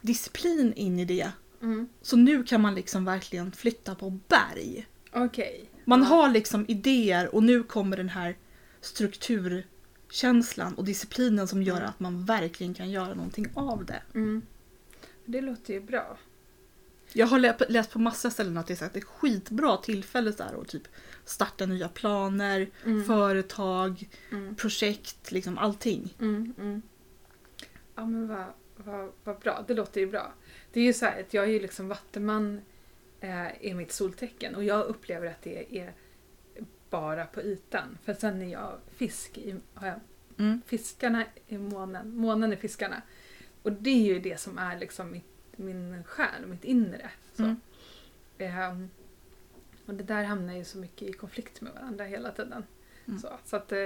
disciplin 0.00 0.72
in 0.72 0.98
i 0.98 1.04
det. 1.04 1.30
Mm. 1.62 1.88
Så 2.02 2.16
nu 2.16 2.42
kan 2.44 2.60
man 2.60 2.74
liksom 2.74 3.04
verkligen 3.04 3.52
flytta 3.52 3.94
på 3.94 4.10
berg. 4.10 4.86
Okej. 5.12 5.70
Man 5.84 6.02
har 6.02 6.28
liksom 6.28 6.64
idéer 6.68 7.34
och 7.34 7.42
nu 7.42 7.62
kommer 7.62 7.96
den 7.96 8.08
här 8.08 8.36
strukturkänslan 8.80 10.74
och 10.74 10.84
disciplinen 10.84 11.48
som 11.48 11.62
gör 11.62 11.76
Mm. 11.76 11.88
att 11.88 12.00
man 12.00 12.24
verkligen 12.24 12.74
kan 12.74 12.90
göra 12.90 13.14
någonting 13.14 13.46
av 13.54 13.84
det. 13.84 14.02
Mm. 14.14 14.42
Det 15.24 15.40
låter 15.40 15.74
ju 15.74 15.80
bra. 15.80 16.18
Jag 17.12 17.26
har 17.26 17.38
lä- 17.38 17.56
läst 17.68 17.92
på 17.92 17.98
massa 17.98 18.30
ställen 18.30 18.56
att 18.56 18.66
det 18.66 18.74
är, 18.74 18.80
här, 18.84 18.90
det 18.92 18.98
är 18.98 19.04
skitbra 19.04 19.76
tillfälle 19.76 20.32
här, 20.38 20.60
att 20.60 20.68
typ 20.68 20.88
starta 21.24 21.66
nya 21.66 21.88
planer, 21.88 22.70
Mm. 22.84 23.04
företag, 23.04 24.08
Mm. 24.32 24.54
projekt, 24.56 25.30
liksom 25.32 25.58
allting. 25.58 26.14
Mm. 26.20 26.54
Mm. 26.58 26.82
Ja 27.94 28.06
men 28.06 28.28
vad, 28.28 28.46
vad, 28.76 29.12
vad 29.24 29.38
bra, 29.38 29.64
det 29.68 29.74
låter 29.74 30.00
ju 30.00 30.06
bra. 30.06 30.32
Det 30.72 30.80
är 30.80 30.84
ju 30.84 30.92
så 30.92 31.04
här 31.06 31.20
att 31.20 31.34
jag 31.34 31.44
är 31.44 31.48
ju 31.48 31.60
liksom 31.60 31.88
vattenman 31.88 32.60
eh, 33.20 33.62
i 33.62 33.74
mitt 33.74 33.92
soltecken 33.92 34.54
och 34.54 34.64
jag 34.64 34.86
upplever 34.86 35.26
att 35.26 35.42
det 35.42 35.78
är 35.78 35.94
bara 36.90 37.24
på 37.26 37.42
ytan. 37.42 37.98
För 38.04 38.14
sen 38.14 38.42
är 38.42 38.48
jag 38.52 38.78
fisk 38.96 39.38
i, 39.38 39.54
jag 39.80 40.00
Mm. 40.38 40.60
fiskarna 40.66 41.24
är 41.48 41.58
månen, 41.58 42.16
månen 42.16 42.52
är 42.52 42.56
fiskarna. 42.56 43.02
Och 43.62 43.72
det 43.72 43.90
är 43.90 44.14
ju 44.14 44.18
det 44.20 44.40
som 44.40 44.58
är 44.58 44.78
liksom 44.78 45.10
mitt, 45.10 45.27
min 45.58 46.04
själ, 46.04 46.46
mitt 46.46 46.64
inre. 46.64 47.10
Så. 47.36 47.42
Mm. 47.42 47.56
Ehm, 48.38 48.88
och 49.86 49.94
det 49.94 50.04
där 50.04 50.24
hamnar 50.24 50.54
ju 50.54 50.64
så 50.64 50.78
mycket 50.78 51.08
i 51.08 51.12
konflikt 51.12 51.60
med 51.60 51.72
varandra 51.72 52.04
hela 52.04 52.30
tiden. 52.32 52.64
Mm. 53.06 53.18
Så, 53.20 53.28
så, 53.44 53.56
att, 53.56 53.72
eh, 53.72 53.78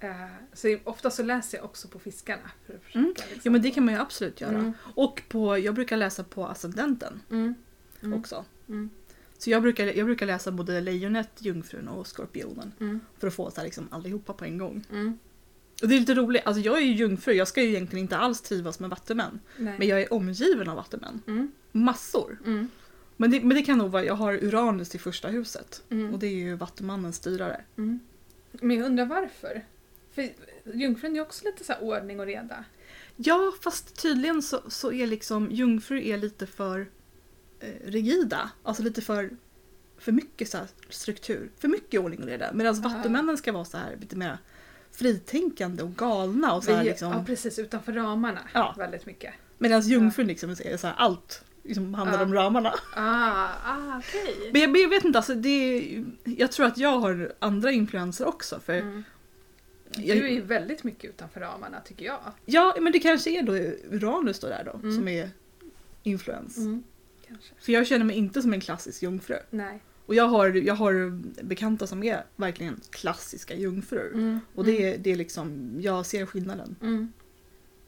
eh, 0.00 0.26
så 0.52 0.78
ofta 0.84 1.10
så 1.10 1.22
läser 1.22 1.58
jag 1.58 1.64
också 1.64 1.88
på 1.88 1.98
fiskarna. 1.98 2.50
För 2.66 2.74
att 2.74 2.82
försöka, 2.82 2.98
Mm. 2.98 3.14
liksom, 3.16 3.40
Ja 3.42 3.50
men 3.50 3.62
det 3.62 3.70
kan 3.70 3.84
man 3.84 3.94
ju 3.94 4.00
absolut 4.00 4.40
göra. 4.40 4.54
Mm. 4.58 4.72
Och 4.94 5.22
på, 5.28 5.58
jag 5.58 5.74
brukar 5.74 5.96
läsa 5.96 6.24
på 6.24 6.46
ascendenten 6.46 7.20
Mm. 7.30 7.54
Mm. 8.02 8.18
också. 8.20 8.44
Så 9.38 9.50
jag 9.50 9.62
brukar, 9.62 9.86
jag 9.86 10.06
brukar 10.06 10.26
läsa 10.26 10.52
både 10.52 10.80
lejonet, 10.80 11.30
jungfrun 11.38 11.88
och 11.88 12.06
skorpionen. 12.06 13.00
För 13.18 13.26
att 13.28 13.34
få 13.34 13.50
så 13.50 13.56
här, 13.56 13.64
liksom, 13.64 13.88
allihopa 13.90 14.32
på 14.32 14.44
en 14.44 14.58
gång. 14.58 14.84
Och 15.82 15.88
det 15.88 15.94
är 15.96 16.00
lite 16.00 16.14
roligt, 16.14 16.42
alltså 16.44 16.62
jag 16.62 16.76
är 16.76 16.82
ju 16.82 16.92
jungfru, 16.92 17.32
jag 17.32 17.48
ska 17.48 17.62
ju 17.62 17.68
egentligen 17.68 18.02
inte 18.04 18.16
alls 18.16 18.40
trivas 18.40 18.80
med 18.80 18.90
vattumän. 18.90 19.40
Nej. 19.56 19.74
Men 19.78 19.88
jag 19.88 20.00
är 20.02 20.12
omgiven 20.12 20.68
av 20.68 20.76
vattumän. 20.76 21.22
Mm. 21.26 21.52
Massor. 21.72 22.38
Mm. 22.46 22.68
Men 23.16 23.30
det, 23.30 23.40
men 23.40 23.56
det 23.56 23.62
kan 23.62 23.78
nog 23.78 23.90
vara, 23.90 24.04
jag 24.04 24.14
har 24.14 24.44
Uranus 24.44 24.94
i 24.94 24.98
första 24.98 25.28
huset. 25.28 25.82
Mm. 25.90 26.12
Och 26.14 26.18
det 26.18 26.26
är 26.26 26.34
ju 26.34 26.54
vattumannens 26.54 27.16
styrare. 27.16 27.64
Mm. 27.76 28.00
Men 28.52 28.76
jag 28.76 28.86
undrar 28.86 29.06
varför? 29.06 29.64
För 30.14 30.28
jungfrun 30.64 31.16
är 31.16 31.20
också 31.20 31.44
lite 31.44 31.64
så 31.64 31.72
här 31.72 31.82
ordning 31.82 32.20
och 32.20 32.26
reda. 32.26 32.64
Ja, 33.16 33.52
fast 33.60 34.02
tydligen 34.02 34.42
så, 34.42 34.60
så 34.68 34.92
är 34.92 35.06
liksom 35.06 35.48
jungfrur 35.50 35.98
är 35.98 36.16
lite 36.16 36.46
för 36.46 36.88
eh, 37.60 37.68
rigida. 37.84 38.50
Alltså 38.62 38.82
lite 38.82 39.02
för, 39.02 39.30
för 39.98 40.12
mycket 40.12 40.48
så 40.48 40.58
struktur. 40.88 41.50
För 41.58 41.68
mycket 41.68 42.00
ordning 42.00 42.20
och 42.22 42.26
reda. 42.26 42.52
Medan 42.52 42.76
Ah. 42.78 42.88
vattumännen 42.88 43.38
ska 43.38 43.52
vara 43.52 43.64
så 43.64 43.76
här 43.76 43.96
lite 44.00 44.16
mer 44.16 44.38
fritänkande 44.92 45.82
och 45.82 45.94
galna. 45.96 46.54
Och 46.54 46.64
så 46.64 46.72
här 46.72 46.84
liksom, 46.84 47.12
Ja 47.12 47.24
precis, 47.26 47.58
utanför 47.58 47.92
ramarna 47.92 48.40
Ja. 48.54 48.74
väldigt 48.78 49.06
mycket. 49.06 49.34
Medan 49.58 49.80
jungfrun 49.80 50.26
liksom 50.26 50.50
är 50.50 50.76
så 50.76 50.86
här, 50.86 50.94
allt 50.98 51.44
liksom 51.62 51.94
handlar 51.94 52.18
Ja. 52.18 52.24
om 52.24 52.34
ramarna. 52.34 52.74
Ah, 52.96 53.48
ah 53.64 53.98
okej. 53.98 54.50
Men 54.52 54.60
jag, 54.62 54.76
jag 54.76 54.88
vet 54.88 55.04
inte, 55.04 55.18
alltså 55.18 55.34
det 55.34 55.48
är, 55.48 56.04
jag 56.24 56.52
tror 56.52 56.66
att 56.66 56.78
jag 56.78 56.98
har 56.98 57.32
andra 57.38 57.70
influenser 57.72 58.28
också. 58.28 58.60
För 58.60 58.72
Mm. 58.74 59.04
jag, 59.96 60.18
Du 60.18 60.24
är 60.24 60.30
ju 60.32 60.40
väldigt 60.40 60.84
mycket 60.84 61.10
utanför 61.10 61.40
ramarna 61.40 61.80
tycker 61.80 62.06
jag. 62.06 62.20
Ja, 62.44 62.76
men 62.80 62.92
det 62.92 62.98
kanske 62.98 63.30
är 63.38 63.42
då 63.42 63.52
Uranus 63.96 64.40
då 64.40 64.46
där 64.46 64.64
då, 64.72 64.78
Mm. 64.78 64.94
som 64.96 65.08
är 65.08 65.30
influens. 66.02 66.56
Kanske. 67.28 67.54
För 67.60 67.72
jag 67.72 67.86
känner 67.86 68.04
mig 68.04 68.16
inte 68.16 68.42
som 68.42 68.52
en 68.52 68.60
klassisk 68.60 69.02
jungfru. 69.02 69.36
Nej. 69.50 69.80
Och 70.08 70.14
jag 70.14 70.28
har, 70.28 70.48
jag 70.48 70.74
har 70.74 71.22
bekanta 71.42 71.86
som 71.86 72.02
är 72.02 72.24
verkligen 72.36 72.80
klassiska 72.90 73.54
jungfrur. 73.54 74.14
Mm. 74.14 74.40
Och 74.54 74.64
det 74.64 74.94
är, 74.94 74.98
det 74.98 75.10
är 75.10 75.16
liksom, 75.16 75.76
jag 75.80 76.06
ser 76.06 76.26
skillnaden. 76.26 76.76
Mm. 76.82 77.12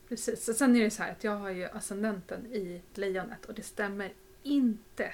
Precis. 0.09 0.49
Och 0.49 0.55
sen 0.55 0.77
är 0.77 0.85
det 0.85 0.91
så 0.91 1.03
här 1.03 1.13
att 1.13 1.25
jag 1.25 1.37
har 1.37 1.51
ju 1.51 1.65
ascendenten 1.65 2.47
i 2.47 2.83
lejonet 2.95 3.45
och 3.45 3.55
det 3.55 3.63
stämmer 3.63 4.13
inte 4.43 5.13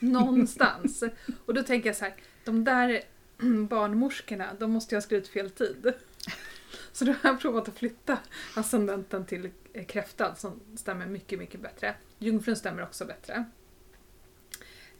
någonstans. 0.00 1.02
och 1.46 1.54
då 1.54 1.62
tänker 1.62 1.88
jag 1.88 1.96
så 1.96 2.04
här, 2.04 2.14
de 2.44 2.64
där 2.64 3.02
barnmorskorna, 3.68 4.46
de 4.58 4.70
måste 4.70 4.94
ju 4.94 4.96
ha 4.96 5.02
skrivit 5.02 5.28
fel 5.28 5.50
tid. 5.50 5.92
Så 6.92 7.04
då 7.04 7.12
har 7.12 7.30
jag 7.30 7.40
provat 7.40 7.68
att 7.68 7.78
flytta 7.78 8.18
ascendenten 8.54 9.24
till 9.24 9.50
kräftan 9.86 10.36
som 10.36 10.60
stämmer 10.76 11.06
mycket, 11.06 11.38
mycket 11.38 11.60
bättre. 11.60 11.94
Jungfrun 12.18 12.56
stämmer 12.56 12.82
också 12.82 13.04
bättre. 13.04 13.44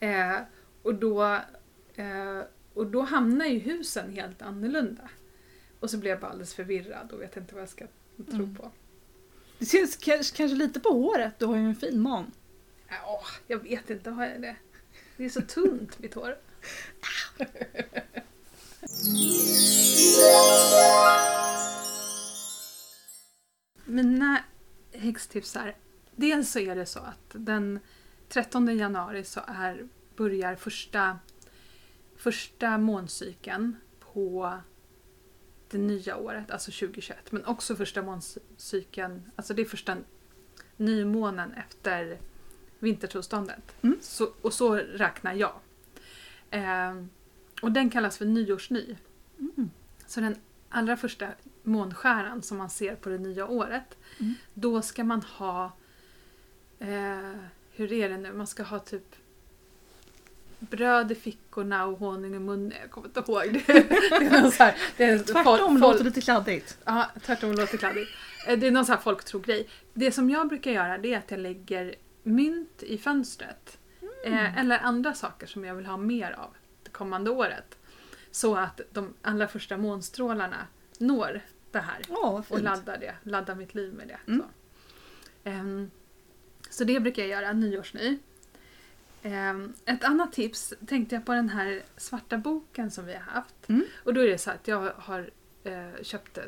Eh, 0.00 0.36
och, 0.82 0.94
då, 0.94 1.24
eh, 1.94 2.40
och 2.74 2.86
då 2.86 3.00
hamnar 3.02 3.46
ju 3.46 3.58
husen 3.58 4.12
helt 4.12 4.42
annorlunda. 4.42 5.08
Och 5.80 5.90
så 5.90 5.98
blir 5.98 6.10
jag 6.10 6.20
bara 6.20 6.30
alldeles 6.30 6.54
förvirrad 6.54 7.12
och 7.12 7.20
vet 7.20 7.36
inte 7.36 7.54
vad 7.54 7.62
jag 7.62 7.68
ska 7.68 7.86
tro 8.30 8.34
Mm. 8.42 8.54
på. 8.54 8.70
Det 9.58 9.66
syns 9.66 9.96
kanske, 9.96 10.36
kanske 10.36 10.56
lite 10.56 10.80
på 10.80 10.88
håret, 10.88 11.38
du 11.38 11.46
har 11.46 11.56
ju 11.56 11.62
en 11.62 11.76
fin 11.76 12.00
man. 12.00 12.32
Ja, 12.88 13.20
jag 13.46 13.62
vet 13.62 13.90
inte, 13.90 14.10
har 14.10 14.26
jag 14.26 14.42
det? 14.42 14.56
Det 15.16 15.24
är 15.24 15.28
så 15.28 15.40
tunt 15.40 15.98
mitt 15.98 16.14
hår. 16.14 16.36
Mina 23.84 24.44
häxtips 24.92 25.56
är, 25.56 25.76
dels 26.16 26.52
så 26.52 26.58
är 26.58 26.76
det 26.76 26.86
så 26.86 26.98
att 26.98 27.26
den 27.32 27.80
13 28.28 28.78
januari 28.78 29.24
så 29.24 29.40
är, 29.46 29.88
börjar 30.20 30.56
första, 30.56 31.18
första 32.16 32.78
måncykeln 32.78 33.76
på 34.00 34.58
det 35.70 35.78
nya 35.78 36.16
året, 36.16 36.50
alltså 36.50 36.70
2021. 36.70 37.32
Men 37.32 37.44
också 37.44 37.76
första 37.76 38.02
måncykeln, 38.02 39.30
alltså 39.36 39.54
det 39.54 39.62
är 39.62 39.66
första 39.66 39.96
nymånen 40.76 41.52
efter 41.52 42.18
vintertillståndet. 42.78 43.82
Mm. 43.82 43.98
Så, 44.00 44.32
och 44.42 44.52
så 44.52 44.74
räknar 44.76 45.34
jag. 45.34 45.54
Eh, 46.50 47.04
och 47.62 47.72
den 47.72 47.90
kallas 47.90 48.18
för 48.18 48.24
nyårsny. 48.24 48.96
Mm. 49.38 49.70
Så 50.06 50.20
den 50.20 50.36
allra 50.68 50.96
första 50.96 51.28
månskäran 51.62 52.42
som 52.42 52.58
man 52.58 52.70
ser 52.70 52.96
på 52.96 53.08
det 53.08 53.18
nya 53.18 53.46
året, 53.46 53.96
Mm. 54.18 54.34
då 54.54 54.82
ska 54.82 55.04
man 55.04 55.22
ha... 55.22 55.72
Eh, 56.78 57.34
hur 57.70 57.92
är 57.92 58.08
det 58.08 58.16
nu? 58.16 58.32
Man 58.32 58.46
ska 58.46 58.62
ha 58.62 58.78
typ 58.78 59.16
bröd 60.60 61.12
i 61.12 61.14
fickorna 61.14 61.86
och 61.86 61.98
honung 61.98 62.34
i 62.34 62.38
munnen. 62.38 62.72
Jag 62.82 62.90
kommer 62.90 63.06
inte 63.08 63.20
ihåg. 63.20 63.52
Det, 63.52 63.72
det 64.18 64.26
är 64.26 64.42
någon 64.42 64.52
så 64.52 64.62
här, 64.62 64.74
det 64.96 65.04
är 65.04 65.18
Tvärtom 65.18 65.76
fol- 65.76 65.80
låter 65.80 66.04
lite 66.04 66.20
kladdigt. 66.20 66.78
Ja, 66.84 67.06
tvärtom 67.26 67.52
låter 67.52 67.78
kladdigt. 67.78 68.10
Eh, 68.46 68.58
Det 68.58 68.66
är 68.66 68.70
någon 68.70 68.86
sån 68.86 68.94
här 68.94 69.02
folktro-grej. 69.02 69.68
Det 69.94 70.12
som 70.12 70.30
jag 70.30 70.48
brukar 70.48 70.70
göra 70.70 70.98
det 70.98 71.14
är 71.14 71.18
att 71.18 71.30
jag 71.30 71.40
lägger 71.40 71.94
mynt 72.22 72.82
i 72.82 72.98
fönstret. 72.98 73.78
Eh, 74.24 74.58
eller 74.58 74.78
andra 74.78 75.14
saker 75.14 75.46
som 75.46 75.64
jag 75.64 75.74
vill 75.74 75.86
ha 75.86 75.96
mer 75.96 76.32
av 76.32 76.54
det 76.82 76.90
kommande 76.90 77.30
året. 77.30 77.78
Så 78.30 78.56
att 78.56 78.80
de 78.92 79.14
allra 79.22 79.48
första 79.48 79.76
månstrålarna 79.76 80.66
når 80.98 81.40
det 81.70 81.78
här 81.78 82.02
vad 82.08 82.44
och 82.48 82.60
laddar 82.62 82.96
det. 82.98 83.14
Laddar 83.22 83.54
mitt 83.54 83.74
liv 83.74 83.94
med 83.94 84.08
det. 84.08 84.18
Mm. 84.26 84.40
Så. 84.40 84.46
Ehm, 85.50 85.90
så 86.70 86.84
det 86.84 87.00
brukar 87.00 87.22
jag 87.22 87.30
göra, 87.30 87.52
nyårsny. 87.52 88.18
Ehm, 89.22 89.72
ett 89.84 90.04
annat 90.04 90.32
tips 90.32 90.74
tänkte 90.86 91.14
jag 91.14 91.26
på 91.26 91.32
den 91.32 91.48
här 91.48 91.82
svarta 91.96 92.38
boken 92.38 92.90
som 92.90 93.06
vi 93.06 93.12
har 93.12 93.20
haft. 93.20 93.68
Mm. 93.68 93.84
Och 94.04 94.14
då 94.14 94.20
är 94.20 94.26
det 94.26 94.38
så 94.38 94.50
att 94.50 94.68
jag 94.68 94.92
har 94.96 95.30
eh, 95.64 96.02
köpt 96.02 96.38
eh, 96.38 96.44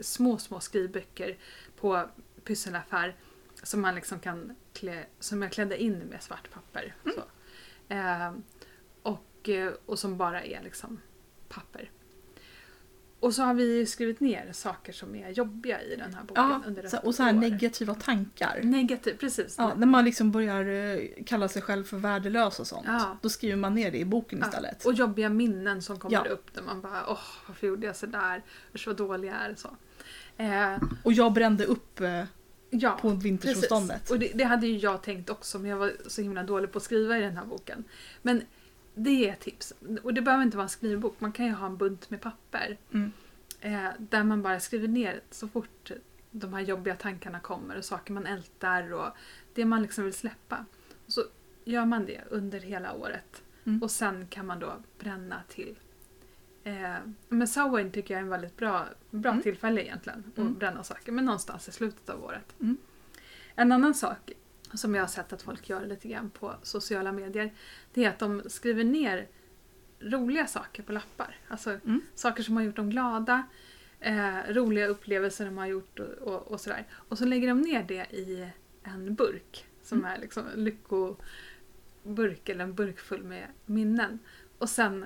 små, 0.00 0.38
små 0.38 0.60
skrivböcker 0.60 1.36
på 1.76 2.08
pysselaffär 2.44 3.16
som 3.62 3.80
man 3.80 3.94
liksom 3.94 4.20
kan 4.20 4.56
klä, 4.72 5.06
som 5.18 5.42
jag 5.42 5.52
klädde 5.52 5.82
in 5.82 5.98
med 5.98 6.22
svart 6.22 6.50
papper. 6.50 6.94
Så. 7.04 7.22
Ehm, 7.88 8.42
och, 9.02 9.48
eh, 9.48 9.72
och 9.86 9.98
som 9.98 10.16
bara 10.16 10.44
är 10.44 10.62
liksom 10.62 11.00
papper. 11.48 11.90
Och 13.20 13.34
så 13.34 13.42
har 13.42 13.54
vi 13.54 13.86
skrivit 13.86 14.20
ner 14.20 14.52
saker 14.52 14.92
som 14.92 15.14
är 15.14 15.30
jobbiga 15.30 15.82
i 15.82 15.96
den 15.96 16.14
här 16.14 16.22
boken. 16.22 16.44
Ja, 16.44 16.62
under 16.66 17.06
och 17.06 17.14
så 17.14 17.22
här 17.22 17.34
år. 17.34 17.38
negativa 17.40 17.94
tankar. 17.94 18.60
Negativ, 18.62 19.16
precis. 19.18 19.54
Ja, 19.58 19.74
när 19.76 19.86
man 19.86 20.04
liksom 20.04 20.30
börjar 20.32 20.64
eh, 20.96 21.24
kalla 21.26 21.48
sig 21.48 21.62
själv 21.62 21.84
för 21.84 21.96
värdelös 21.96 22.60
och 22.60 22.66
sånt. 22.66 22.84
Ja. 22.86 23.18
Då 23.22 23.28
skriver 23.28 23.56
man 23.56 23.74
ner 23.74 23.90
det 23.90 23.98
i 23.98 24.04
boken 24.04 24.42
istället. 24.42 24.86
Och 24.86 24.92
jobbiga 24.94 25.28
minnen 25.28 25.82
som 25.82 25.98
kommer 25.98 26.26
upp 26.28 26.54
där 26.54 26.62
man 26.62 26.80
bara 26.80 27.10
åh, 27.10 27.18
varför 27.46 27.66
gjorde 27.66 27.86
jag 27.86 27.96
sådär? 27.96 28.42
Usch 28.74 28.86
vad 28.86 28.96
dålig 28.96 29.28
jag 29.28 29.36
är. 29.36 29.54
Så. 29.54 29.76
Eh, 30.36 30.76
Och 31.02 31.12
jag 31.12 31.32
brände 31.32 31.64
upp 31.64 32.00
eh, 32.00 32.24
ja, 32.70 32.98
på 33.00 33.08
vintersolståndet. 33.08 34.10
Och 34.10 34.18
det, 34.18 34.32
det 34.34 34.44
hade 34.44 34.66
ju 34.66 34.76
jag 34.78 35.02
tänkt 35.02 35.30
också 35.30 35.58
men 35.58 35.70
jag 35.70 35.76
var 35.76 35.92
så 36.06 36.22
himla 36.22 36.42
dålig 36.42 36.72
på 36.72 36.78
att 36.78 36.84
skriva 36.84 37.18
i 37.18 37.20
den 37.20 37.36
här 37.36 37.44
boken. 37.44 37.84
Men 38.22 38.42
det 38.98 39.28
är 39.28 39.32
ett 39.32 39.40
tips. 39.40 39.74
Och 40.02 40.14
det 40.14 40.22
behöver 40.22 40.44
inte 40.44 40.56
vara 40.56 40.64
en 40.64 40.68
skrivbok, 40.68 41.20
man 41.20 41.32
kan 41.32 41.46
ju 41.46 41.52
ha 41.52 41.66
en 41.66 41.76
bunt 41.76 42.10
med 42.10 42.20
papper. 42.20 42.78
Mm. 42.92 43.12
Eh, 43.60 43.88
där 43.98 44.24
man 44.24 44.42
bara 44.42 44.60
skriver 44.60 44.88
ner 44.88 45.20
så 45.30 45.48
fort 45.48 45.90
de 46.30 46.54
här 46.54 46.60
jobbiga 46.60 46.96
tankarna 46.96 47.40
kommer 47.40 47.76
och 47.76 47.84
saker 47.84 48.12
man 48.12 48.26
ältar 48.26 48.92
och 48.92 49.08
det 49.54 49.64
man 49.64 49.82
liksom 49.82 50.04
vill 50.04 50.12
släppa. 50.14 50.64
Och 51.06 51.12
så 51.12 51.22
gör 51.64 51.84
man 51.84 52.06
det 52.06 52.20
under 52.30 52.60
hela 52.60 52.92
året. 52.94 53.42
Mm. 53.64 53.82
Och 53.82 53.90
sen 53.90 54.26
kan 54.26 54.46
man 54.46 54.58
då 54.58 54.72
bränna 54.98 55.42
till. 55.48 55.78
Eh, 56.64 56.94
men 57.28 57.48
Samhain 57.48 57.92
tycker 57.92 58.14
jag 58.14 58.18
är 58.18 58.24
en 58.24 58.30
väldigt 58.30 58.56
bra, 58.56 58.86
bra 59.10 59.30
Mm. 59.30 59.42
tillfälle 59.42 59.82
egentligen 59.84 60.24
att 60.32 60.38
Mm. 60.38 60.54
bränna 60.54 60.84
saker. 60.84 61.12
Men 61.12 61.24
någonstans 61.24 61.68
i 61.68 61.72
slutet 61.72 62.10
av 62.10 62.24
året. 62.24 62.54
Mm. 62.60 62.76
En 63.54 63.72
annan 63.72 63.94
sak 63.94 64.32
som 64.74 64.94
jag 64.94 65.02
har 65.02 65.08
sett 65.08 65.32
att 65.32 65.42
folk 65.42 65.68
gör 65.68 65.86
lite 65.86 66.08
grann 66.08 66.30
på 66.30 66.54
sociala 66.62 67.12
medier. 67.12 67.54
Det 67.94 68.04
är 68.04 68.08
att 68.08 68.18
de 68.18 68.42
skriver 68.46 68.84
ner 68.84 69.28
roliga 70.00 70.46
saker 70.46 70.82
på 70.82 70.92
lappar. 70.92 71.36
Alltså 71.48 71.70
Mm. 71.70 72.00
saker 72.14 72.42
som 72.42 72.56
har 72.56 72.62
gjort 72.62 72.76
dem 72.76 72.90
glada. 72.90 73.42
Eh, 74.00 74.36
roliga 74.48 74.86
upplevelser 74.86 75.44
de 75.44 75.58
har 75.58 75.66
gjort 75.66 75.98
och, 75.98 76.06
och, 76.08 76.42
och 76.52 76.60
sådär. 76.60 76.86
Och 76.92 77.18
så 77.18 77.24
lägger 77.24 77.48
de 77.48 77.60
ner 77.60 77.82
det 77.82 78.06
i 78.14 78.48
en 78.82 79.14
burk. 79.14 79.66
Som 79.82 79.98
Mm. 79.98 80.10
är 80.10 80.18
liksom 80.20 80.44
en 80.54 80.64
lyckoburk 80.64 82.48
eller 82.48 82.64
en 82.64 82.74
burk 82.74 82.98
full 83.00 83.24
med 83.24 83.46
minnen. 83.66 84.18
Och 84.58 84.68
sen 84.68 85.02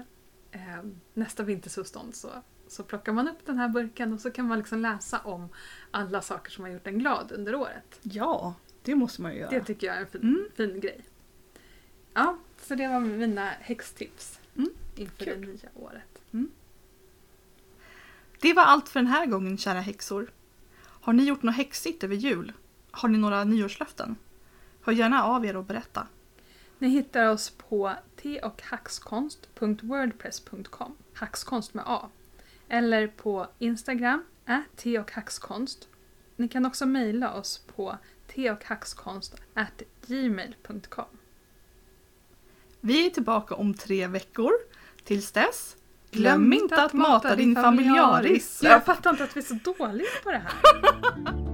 eh, 0.51 0.83
nästa 1.15 1.43
vintersolstånd 1.43 2.15
så, 2.15 2.29
så 2.69 2.83
plockar 2.83 3.13
man 3.13 3.29
upp 3.29 3.47
den 3.47 3.59
här 3.59 3.69
burken 3.69 4.13
och 4.13 4.21
så 4.21 4.31
kan 4.31 4.47
man 4.49 4.59
liksom 4.59 4.79
läsa 4.79 5.19
om 5.19 5.49
alla 5.91 6.23
saker 6.23 6.51
som 6.51 6.65
har 6.65 6.71
gjort 6.71 6.87
en 6.87 6.99
glad 6.99 7.33
under 7.33 7.55
året. 7.55 7.99
Ja, 8.03 8.55
det 8.83 8.95
måste 8.95 9.23
man 9.23 9.33
ju 9.33 9.39
göra. 9.39 9.51
Det 9.51 9.65
tycker 9.65 9.87
jag 9.87 9.97
är 9.97 10.01
en 10.01 10.07
fin, 10.07 10.21
Mm. 10.21 10.45
fin 10.57 10.81
grej. 10.81 11.01
Ja, 12.15 12.39
så 12.63 12.75
det 12.75 12.89
var 12.89 13.01
mina 13.01 13.51
häxtips 13.51 14.41
Mm, 14.57 14.71
inför 14.97 15.25
kul. 15.25 15.41
det 15.41 15.47
nya 15.47 15.69
året. 15.75 16.03
Det 18.41 18.53
var 18.55 18.63
allt 18.63 18.89
för 18.89 19.01
den 19.01 19.07
här 19.07 19.27
gången 19.27 19.59
kära 19.59 19.81
häxor. 19.81 20.31
Har 20.83 21.13
ni 21.13 21.25
gjort 21.25 21.43
något 21.43 21.55
häxigt 21.57 22.05
över 22.05 22.17
jul? 22.17 22.53
Har 22.91 23.09
ni 23.09 23.19
några 23.19 23.45
nyårslöften? 23.45 24.17
Hör 24.83 24.93
gärna 24.93 25.25
av 25.25 25.47
er 25.47 25.57
och 25.57 25.65
berätta. 25.65 26.07
Ni 26.79 26.89
hittar 26.89 27.29
oss 27.29 27.51
på 27.51 27.93
teochhackskonst.wordpress.com 28.17 30.97
Hackskonst 31.15 31.75
med 31.75 31.85
A. 31.87 32.09
Eller 32.69 33.07
på 33.07 33.47
Instagram, 33.59 34.25
teochhackskonst. 34.77 35.89
Ni 36.37 36.49
kan 36.49 36.67
också 36.67 36.87
mejla 36.87 37.33
oss 37.35 37.59
på 37.77 37.99
teochhackskonst@gmail.com 38.35 41.05
Vi 42.81 43.07
är 43.07 43.11
tillbaka 43.11 43.55
om 43.55 43.75
tre 43.75 44.07
veckor. 44.07 44.53
Tills 45.05 45.33
dess, 45.33 45.77
glöm 46.11 46.53
inte 46.53 46.83
att 46.83 46.93
mata 46.93 47.37
din 47.37 47.55
familjaris. 47.55 48.61
Jag 48.63 48.85
fattar 48.85 49.11
inte 49.11 49.25
att 49.25 49.37
vi 49.37 49.41
är 49.41 49.45
så 49.45 49.55
dåliga 49.55 50.09
på 50.25 50.31
det 50.31 50.39
här. 50.39 50.53